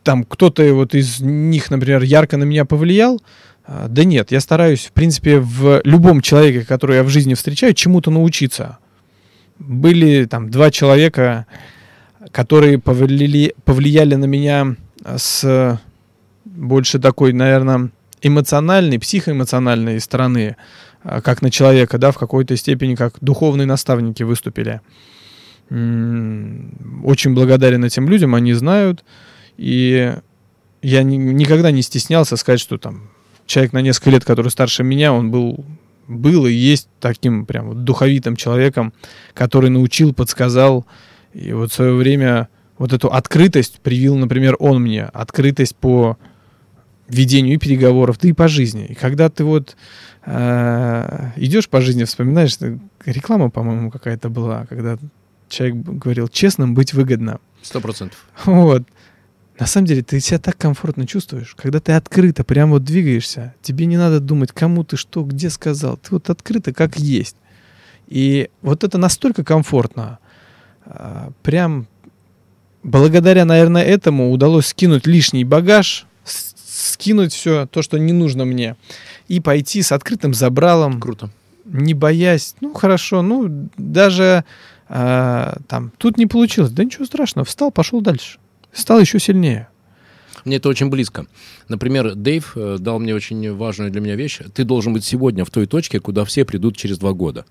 [0.02, 3.20] там кто-то вот из них, например, ярко на меня повлиял.
[3.64, 7.74] А, да нет, я стараюсь, в принципе, в любом человеке, который я в жизни встречаю,
[7.74, 8.78] чему-то научиться.
[9.58, 11.46] Были там два человека,
[12.30, 15.78] которые повлияли, повлияли на меня с
[16.44, 17.90] больше такой, наверное,
[18.20, 20.56] эмоциональной, психоэмоциональной стороны,
[21.02, 24.80] как на человека, да, в какой-то степени как духовные наставники выступили.
[25.70, 29.04] Очень благодарен этим людям, они знают,
[29.56, 30.14] и
[30.82, 33.10] я ни, никогда не стеснялся сказать, что там
[33.46, 35.64] человек на несколько лет, который старше меня, он был,
[36.08, 38.92] был и есть таким прям духовитым человеком,
[39.34, 40.86] который научил, подсказал,
[41.32, 42.48] и вот в свое время
[42.78, 46.18] вот эту открытость привил, например, он мне, открытость по
[47.14, 48.86] ведению и переговоров, да и по жизни.
[48.86, 49.76] И когда ты вот
[50.24, 52.56] э, идешь по жизни, вспоминаешь,
[53.04, 54.98] реклама, по-моему, какая-то была, когда
[55.48, 57.40] человек говорил, честным быть выгодно.
[57.62, 58.26] Сто процентов.
[58.44, 58.84] Вот.
[59.58, 63.54] На самом деле ты себя так комфортно чувствуешь, когда ты открыто прям вот двигаешься.
[63.62, 65.98] Тебе не надо думать, кому ты что, где сказал.
[65.98, 67.36] Ты вот открыто как есть.
[68.08, 70.18] И вот это настолько комфортно.
[70.84, 71.86] А, прям
[72.82, 76.06] благодаря, наверное, этому удалось скинуть лишний багаж,
[76.72, 78.76] скинуть все то, что не нужно мне,
[79.28, 81.00] и пойти с открытым забралом.
[81.00, 81.30] Круто.
[81.64, 84.44] Не боясь, ну хорошо, ну даже
[84.88, 88.38] э, там тут не получилось, да ничего страшного, встал, пошел дальше,
[88.72, 89.68] стал еще сильнее.
[90.44, 91.26] Мне это очень близко.
[91.68, 94.40] Например, Дэйв э, дал мне очень важную для меня вещь.
[94.52, 97.44] Ты должен быть сегодня в той точке, куда все придут через два года.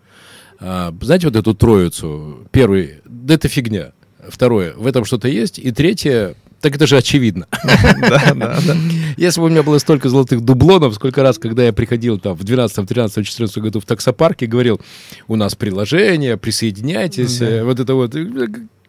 [0.60, 2.48] А, знаете вот эту троицу?
[2.52, 3.94] Первый, да это фигня.
[4.28, 5.58] Второе, в этом что-то есть.
[5.58, 7.48] И третье, так это же очевидно.
[8.02, 8.76] Да, да, да.
[9.18, 12.44] Если бы у меня было столько золотых дублонов, сколько раз, когда я приходил там в
[12.44, 14.82] 12, 13, 14 году в таксопарке, говорил,
[15.28, 18.16] у нас приложение, присоединяйтесь, вот это вот.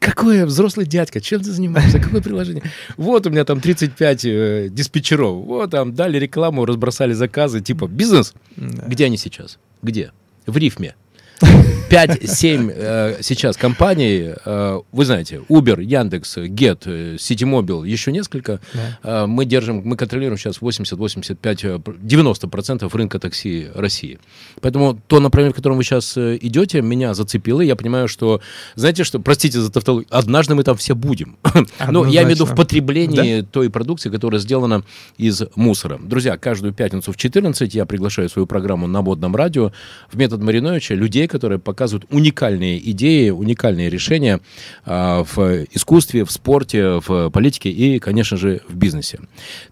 [0.02, 2.64] Какой взрослый дядька, чем ты занимаешься, какое приложение?
[2.96, 8.34] Вот у меня там 35 э, диспетчеров, вот там дали рекламу, разбросали заказы, типа бизнес.
[8.56, 8.84] Да.
[8.88, 9.58] Где они сейчас?
[9.80, 10.10] Где?
[10.44, 10.96] В рифме.
[11.42, 18.60] 5-7 э, сейчас компаний, э, вы знаете, Uber, Яндекс, Get, э, Citymobil, еще несколько.
[18.72, 19.24] Да.
[19.24, 24.18] Э, мы держим, мы контролируем сейчас 80-85, 90% э, рынка такси России.
[24.60, 27.60] Поэтому то направление, в котором вы сейчас э, идете, меня зацепило.
[27.60, 28.40] Я понимаю, что,
[28.74, 31.36] знаете что, простите за тавтологию, однажды мы там все будем.
[31.88, 33.46] Но я имею в виду в потреблении да?
[33.50, 34.82] той продукции, которая сделана
[35.18, 35.98] из мусора.
[36.02, 39.72] Друзья, каждую пятницу в 14 я приглашаю свою программу на водном радио
[40.10, 44.40] в метод Мариновича людей, которые показывают уникальные идеи, уникальные решения
[44.84, 49.18] а, в искусстве, в спорте, в политике и, конечно же, в бизнесе.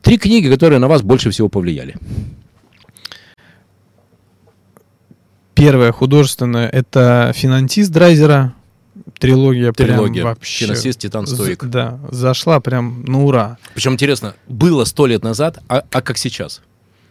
[0.01, 1.97] Три книги, которые на вас больше всего повлияли.
[5.55, 8.55] Первая художественная– это «Финансист» Драйзера.
[9.19, 10.23] Трилогия, Трилогия.
[10.23, 10.65] прям вообще...
[10.65, 11.65] Финансист, Титан, Стоик.
[11.65, 13.59] Да, зашла прям на ура.
[13.75, 16.63] Причем интересно, было сто лет назад, а, а как сейчас?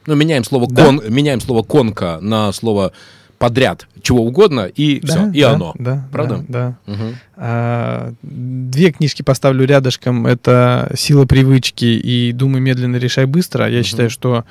[0.08, 0.86] Ну, меняем слово, да?
[0.86, 2.94] кон, меняем слово «конка» на слово
[3.40, 5.74] подряд чего угодно, и да, все, и да, оно.
[5.80, 6.46] Да, Правда?
[6.48, 6.78] Да.
[6.86, 6.94] да.
[6.94, 7.16] Угу.
[7.38, 10.28] А, две книжки поставлю рядышком.
[10.28, 13.68] Это «Сила привычки» и «Думай медленно, решай быстро».
[13.68, 13.86] Я угу.
[13.86, 14.46] считаю, что,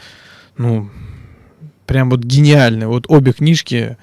[0.57, 0.91] ну,
[1.87, 2.89] прям вот гениальные.
[2.89, 3.97] Вот обе книжки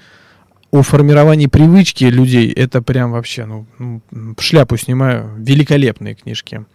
[0.72, 6.66] о формировании привычки людей, это прям вообще, ну, ну шляпу снимаю, великолепные книжки.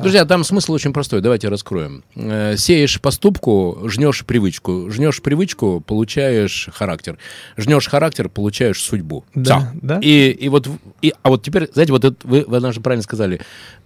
[0.00, 2.04] Друзья, там смысл очень простой, давайте раскроем.
[2.14, 4.90] Э, сеешь поступку, жнешь привычку.
[4.90, 7.18] Жнешь привычку, получаешь характер.
[7.56, 9.24] Жнешь характер, получаешь судьбу.
[9.34, 9.68] Да, Все.
[9.80, 10.00] да.
[10.02, 10.68] И, и вот,
[11.00, 13.40] и, а вот теперь, знаете, вот это, вы, вы даже правильно сказали,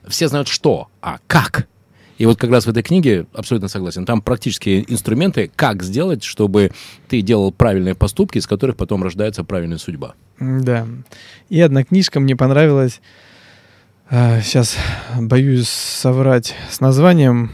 [0.07, 1.69] все знают что, а как.
[2.19, 6.73] И вот как раз в этой книге, абсолютно согласен, там практические инструменты, как сделать, чтобы
[7.09, 10.15] ты делал правильные поступки, из которых потом рождается правильная судьба.
[10.41, 10.87] Да.
[11.49, 13.01] И одна книжка мне понравилась
[14.11, 14.77] Сейчас
[15.15, 17.51] а, боюсь соврать с названием.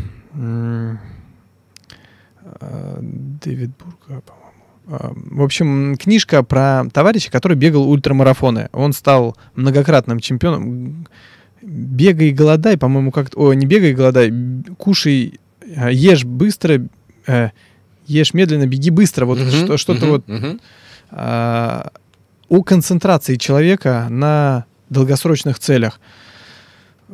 [2.60, 4.62] А, Дэвид Бурга, по-моему.
[4.86, 8.68] А, в общем, книжка про товарища, который бегал ультрамарафоны.
[8.72, 11.08] Он стал многократным чемпионом.
[11.60, 13.36] Бегай и голодай, по-моему, как-то...
[13.38, 14.32] О, не бегай и голодай,
[14.78, 16.86] кушай, ешь быстро,
[17.26, 17.50] э,
[18.06, 19.24] ешь медленно, беги быстро.
[19.24, 20.28] Вот uh-huh, что, что-то uh-huh, вот...
[20.28, 20.60] Uh-huh.
[21.10, 21.90] А,
[22.48, 25.98] о концентрации человека на долгосрочных целях.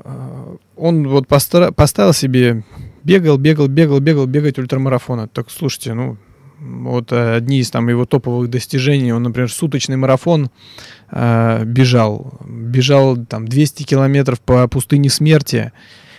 [0.04, 2.64] Э, он вот поставил себе
[3.04, 5.28] бегал, бегал, бегал, бегал, бегать ультрамарафоны.
[5.28, 6.16] Так, слушайте, ну,
[6.60, 10.50] вот э, одни из там его топовых достижений, он, например, суточный марафон
[11.10, 15.72] э, бежал, бежал там 200 километров по пустыне смерти.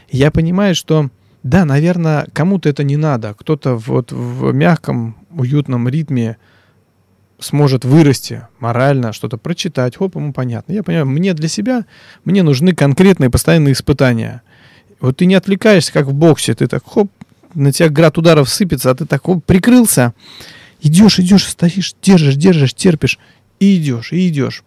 [0.10, 1.10] Я понимаю, что
[1.44, 6.38] да, наверное, кому-то это не надо, кто-то вот в мягком, уютном ритме
[7.42, 10.74] сможет вырасти морально, что-то прочитать, хоп, ему понятно.
[10.74, 11.86] Я понимаю, мне для себя,
[12.24, 14.42] мне нужны конкретные постоянные испытания.
[15.00, 17.12] Вот ты не отвлекаешься, как в боксе, ты так, хоп,
[17.54, 20.14] на тебя град ударов сыпется, а ты так хоп, прикрылся,
[20.82, 23.20] идешь, идешь, стоишь, держишь, держишь, терпишь,
[23.60, 24.64] и идешь, и идешь.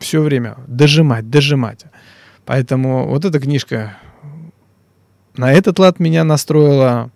[0.00, 1.84] Все время дожимать, дожимать.
[2.44, 3.96] Поэтому вот эта книжка
[5.36, 7.10] на этот лад меня настроила.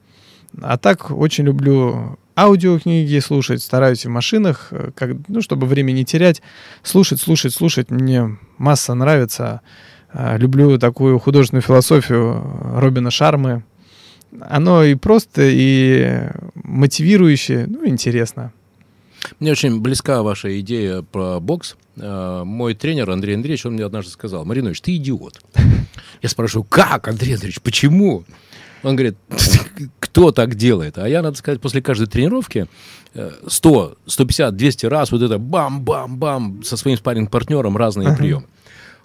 [0.60, 6.04] А так очень люблю аудиокниги слушать, стараюсь в машинах, э, как, ну, чтобы время не
[6.04, 6.42] терять.
[6.82, 7.90] Слушать, слушать, слушать.
[7.90, 9.60] Мне масса нравится.
[10.12, 12.42] А, люблю такую художественную философию
[12.76, 13.64] Робина Шармы.
[14.40, 18.52] Оно и просто, и мотивирующее, ну, интересно.
[19.38, 21.76] Мне очень близка ваша идея про бокс.
[21.96, 25.40] Мой тренер Андрей Андреевич, он мне однажды сказал, Маринович, ты идиот.
[26.22, 28.24] Я спрашиваю, как, Андрей Андреевич, почему?
[28.82, 29.16] Он говорит,
[30.00, 30.98] кто так делает?
[30.98, 32.66] А я, надо сказать, после каждой тренировки
[33.46, 38.16] 100, 150, 200 раз вот это бам-бам-бам со своим спарринг-партнером разные uh-huh.
[38.16, 38.44] приемы.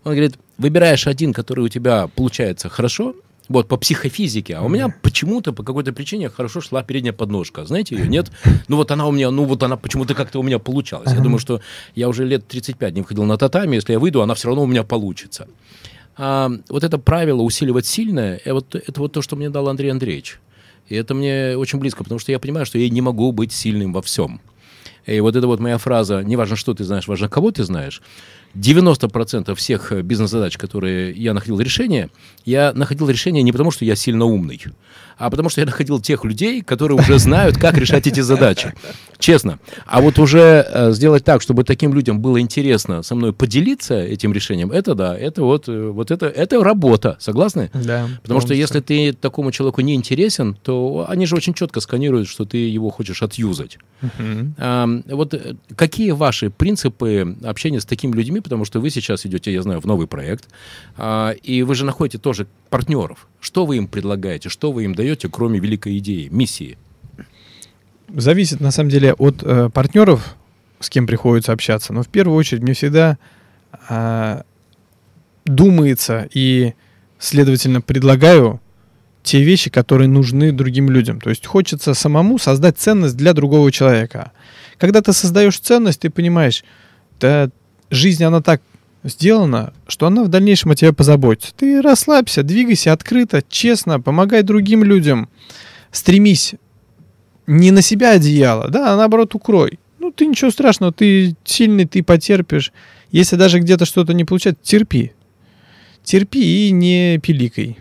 [0.04, 3.16] Он говорит, выбираешь один, который у тебя получается хорошо,
[3.50, 4.56] вот, по психофизике.
[4.56, 7.66] А у меня почему-то, по какой-то причине, хорошо шла передняя подножка.
[7.66, 8.32] Знаете ее, нет?
[8.68, 11.14] Ну вот она у меня, ну вот она почему-то как-то у меня получалась.
[11.14, 11.62] Я думаю, что
[11.96, 13.76] я уже лет 35 не входил на татами.
[13.76, 15.48] Если я выйду, она все равно у меня получится
[16.18, 19.92] а, вот это правило усиливать сильное, э, вот, это вот то, что мне дал Андрей
[19.92, 20.40] Андреевич.
[20.90, 23.94] И это мне очень близко, потому что я понимаю, что я не могу быть сильным
[23.94, 24.42] во всем.
[25.06, 28.02] И вот эта вот моя фраза, не важно, что ты знаешь, важно, кого ты знаешь,
[28.58, 32.10] 90% всех бизнес-задач, которые я находил решение,
[32.46, 34.62] я находил решение не потому, что я сильно умный,
[35.18, 38.74] а потому что я находил тех людей, которые уже знают, как решать эти задачи.
[39.20, 39.60] Честно.
[39.86, 44.32] А вот уже э, сделать так, чтобы таким людям было интересно со мной поделиться этим
[44.32, 47.18] решением, это да, это вот, э, вот это, это работа.
[47.20, 47.72] Согласны?
[47.74, 48.08] Да.
[48.22, 52.46] Потому что если ты такому человеку не интересен, то они же очень четко сканируют, что
[52.46, 53.80] ты его хочешь отюзать.
[54.02, 54.52] Uh-huh.
[54.58, 59.52] А, вот э, какие ваши принципы общения с такими людьми, потому что вы сейчас идете,
[59.52, 60.48] я знаю, в новый проект,
[60.96, 63.28] а, и вы же находите тоже партнеров.
[63.42, 66.78] Что вы им предлагаете, что вы им даете, кроме великой идеи, миссии?
[68.08, 70.38] Зависит, на самом деле, от э, партнеров,
[70.80, 71.92] с кем приходится общаться.
[71.92, 73.18] Но в первую очередь мне всегда
[73.90, 74.44] э,
[75.44, 76.74] думается и,
[77.20, 78.62] следовательно, предлагаю
[79.24, 81.20] те вещи, которые нужны другим людям.
[81.20, 84.32] То есть хочется самому создать ценность для другого человека.
[84.78, 86.64] Когда ты создаешь ценность, ты понимаешь,
[87.20, 87.50] да,
[87.90, 88.62] жизнь, она так
[89.04, 91.54] сделана, что она в дальнейшем о тебе позаботится.
[91.56, 95.30] Ты расслабься, двигайся открыто, честно, помогай другим людям.
[95.92, 96.56] Стремись
[97.46, 99.80] не на себя одеяло, да, а наоборот укрой.
[100.00, 102.72] Ну, ты ничего страшного, ты сильный, ты потерпишь.
[103.12, 105.14] Если даже где-то что-то не получается, терпи.
[106.04, 107.78] Терпи и не пиликай.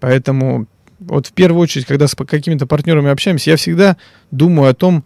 [0.00, 0.66] Поэтому
[0.98, 3.96] вот в первую очередь, когда с какими-то партнерами общаемся, я всегда
[4.30, 5.04] думаю о том,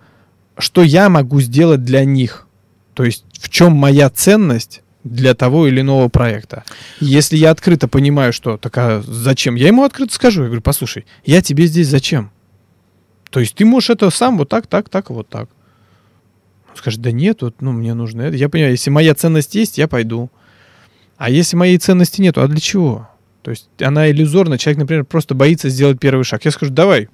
[0.57, 2.47] что я могу сделать для них.
[2.95, 6.65] То есть в чем моя ценность для того или иного проекта.
[6.99, 10.43] Если я открыто понимаю, что такая, зачем, я ему открыто скажу.
[10.43, 12.31] Я говорю, послушай, я тебе здесь зачем?
[13.31, 15.51] То есть ты можешь это сам вот так, так, так, вот так.
[16.71, 18.37] Он скажет, да нет, вот, ну, мне нужно это.
[18.37, 20.31] Я понимаю, если моя ценность есть, я пойду.
[21.17, 23.09] А если моей ценности нету, а для чего?
[23.43, 24.57] То есть она иллюзорна.
[24.57, 26.45] Человек, например, просто боится сделать первый шаг.
[26.45, 27.09] Я скажу, давай,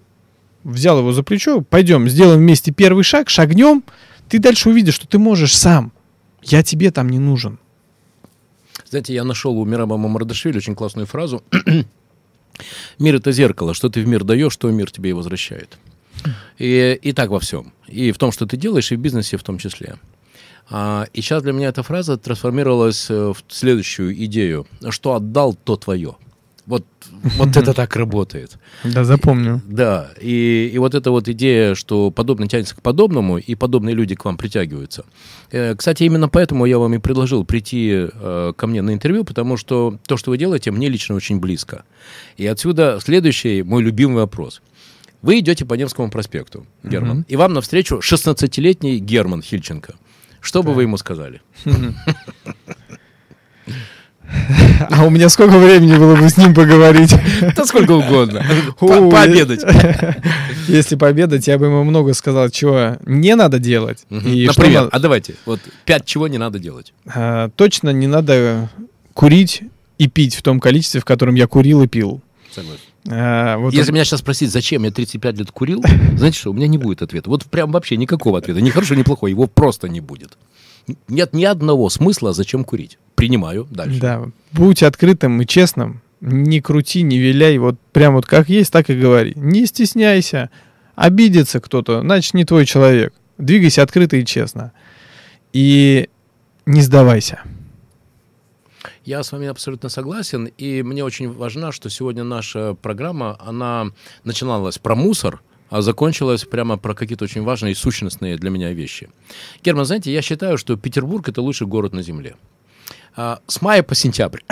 [0.62, 3.82] взял его за плечо, пойдем, сделаем вместе первый шаг, шагнем,
[4.30, 5.92] ты дальше увидишь, что ты можешь сам.
[6.42, 7.58] Я тебе там не нужен.
[8.88, 11.42] Знаете, я нашел у Мираба Мамардашвили очень классную фразу.
[12.98, 13.74] Мир— это зеркало.
[13.74, 15.78] Что ты в мир даешь, что мир тебе и возвращает.
[16.58, 17.72] И, и так во всем.
[17.88, 19.96] И в том, что ты делаешь, и в бизнесе в том числе.
[20.68, 24.66] А, и сейчас для меня эта фраза трансформировалась э, в следующую идею.
[24.90, 26.16] Что отдал, то твое.
[26.70, 26.86] Вот,
[27.36, 28.56] вот это так работает.
[28.84, 29.60] Да, запомню.
[29.66, 34.14] Да, и, и вот эта вот идея, что подобное тянется к подобному, и подобные люди
[34.14, 35.04] к вам притягиваются.
[35.50, 39.56] Э, кстати, именно поэтому я вам и предложил прийти э, ко мне на интервью, потому
[39.56, 41.84] что то, что вы делаете, мне лично очень близко.
[42.36, 44.62] И отсюда следующий мой любимый вопрос.
[45.20, 47.32] Вы идете по Невскому проспекту, Герман, mm-hmm.
[47.32, 49.94] и вам навстречу 16-летний Герман Хильченко.
[50.40, 51.42] Что бы вы ему сказали?
[54.90, 57.14] А у меня сколько времени было бы с ним поговорить?
[57.56, 58.44] Да сколько угодно.
[58.78, 59.62] Пообедать.
[60.68, 64.04] Если пообедать, я бы ему много сказал, чего не надо делать.
[64.08, 66.92] Например, а давайте, вот пять чего не надо делать.
[67.06, 68.70] А, точно не надо
[69.14, 69.62] курить
[69.98, 72.22] и пить в том количестве, в котором я курил и пил.
[72.50, 72.80] Согласен.
[73.08, 73.94] А, вот Если он...
[73.94, 75.82] меня сейчас спросить, зачем я 35 лет курил,
[76.16, 77.30] знаете что, у меня не будет ответа.
[77.30, 78.60] Вот прям вообще никакого ответа.
[78.60, 79.28] Ни хорошего, ни плохого.
[79.28, 80.36] Его просто не будет.
[81.08, 82.98] Нет ни одного смысла, зачем курить.
[83.14, 83.66] Принимаю.
[83.70, 84.00] Дальше.
[84.00, 84.28] Да.
[84.52, 86.02] Будь открытым и честным.
[86.20, 87.58] Не крути, не виляй.
[87.58, 89.32] Вот прям вот как есть, так и говори.
[89.36, 90.50] Не стесняйся.
[90.94, 93.14] Обидится кто-то, значит, не твой человек.
[93.38, 94.72] Двигайся открыто и честно.
[95.52, 96.08] И
[96.66, 97.40] не сдавайся.
[99.04, 103.86] Я с вами абсолютно согласен, и мне очень важно, что сегодня наша программа, она
[104.24, 109.08] начиналась про мусор, а закончилась прямо про какие-то очень важные и сущностные для меня вещи.
[109.64, 112.34] Герман, знаете, я считаю, что Петербург— это лучший город на Земле.
[113.16, 114.40] А, с мая по сентябрь.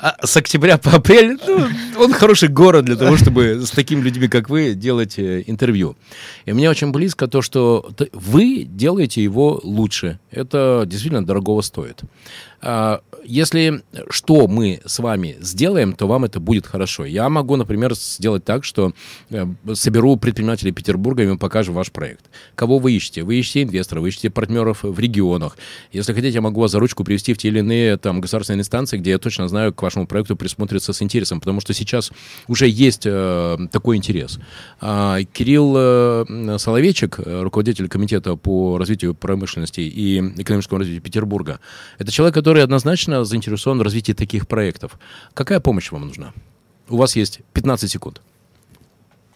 [0.00, 1.66] А с октября по апрель, ну,
[1.98, 5.96] он хороший город для того, чтобы с такими людьми, как вы, делать э, интервью.
[6.44, 10.20] И мне очень близко то, что вы делаете его лучше.
[10.30, 12.02] Это действительно дорогого стоит.
[12.60, 17.04] А, если что мы с вами сделаем, то вам это будет хорошо.
[17.04, 18.92] Я могу, например, сделать так, что
[19.30, 22.24] э, соберу предпринимателей Петербурга, и мы покажем ваш проект.
[22.54, 23.22] Кого вы ищете?
[23.22, 25.58] Вы ищете инвесторов, вы ищете партнеров в регионах.
[25.92, 28.96] Если хотите, я могу вас за ручку привести в те или иные там, государственные инстанции,
[28.96, 32.10] где я точно знаю, к вашему проекту присмотрятся с интересом, потому что сейчас
[32.46, 34.38] уже есть э, такой интерес.
[34.80, 41.60] А, Кирилл э, Соловейчик, руководитель комитета по развитию промышленности и экономическому развитию Петербурга,
[41.98, 44.98] это человек, который который однозначно заинтересован в развитии таких проектов.
[45.34, 46.32] Какая помощь вам нужна?
[46.88, 48.22] У вас есть 15 секунд.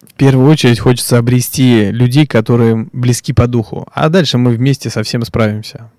[0.01, 5.03] В первую очередь хочется обрести людей, которые близки по духу, а дальше мы вместе со
[5.03, 5.91] всем справимся.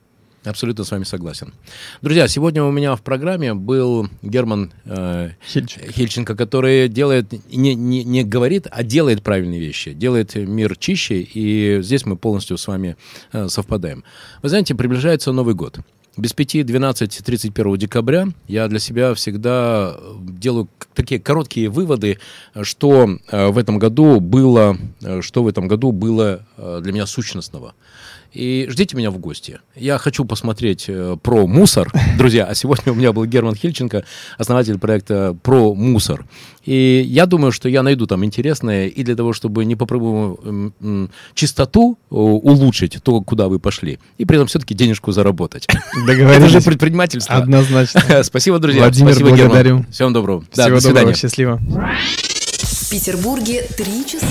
[0.44, 1.54] Абсолютно с вами согласен.
[2.02, 5.92] Друзья, сегодня у меня в программе был Герман э, Хильченко.
[5.92, 11.80] Хильченко, который делает, не, не, не говорит, а делает правильные вещи, делает мир чище, и
[11.84, 12.98] здесь мы полностью с вами
[13.34, 14.04] э, совпадаем.
[14.42, 15.78] Вы знаете, приближается Новый год.
[16.16, 22.20] Без пяти 12 31 декабря я для себя всегда э, делаю такие короткие выводы,
[22.62, 27.74] что э, в этом году было, э, что в этом году было для меня сущностного.
[28.34, 29.60] И ждите меня в гости.
[29.76, 32.46] Я хочу посмотреть э, про мусор, друзья.
[32.46, 34.04] А сегодня у меня был Герман Хильченко,
[34.38, 36.26] основатель проекта про мусор.
[36.66, 40.74] И я думаю, что я найду там интересное и для того, чтобы не попробую
[41.36, 45.68] чистоту улучшить, то, куда вы пошли, и при этом все-таки денежку заработать.
[46.08, 46.38] Договорились.
[46.38, 47.36] Это же предпринимательство.
[47.36, 48.24] Однозначно.
[48.24, 48.82] Спасибо, друзья.
[48.84, 49.78] Владимир, Спасибо, благодарю.
[49.78, 49.92] Герман.
[49.92, 50.42] Всем доброго.
[50.42, 51.16] Всего да, до доброго, свидания.
[51.16, 51.58] счастливо.
[51.58, 54.26] В Петербурге три часа.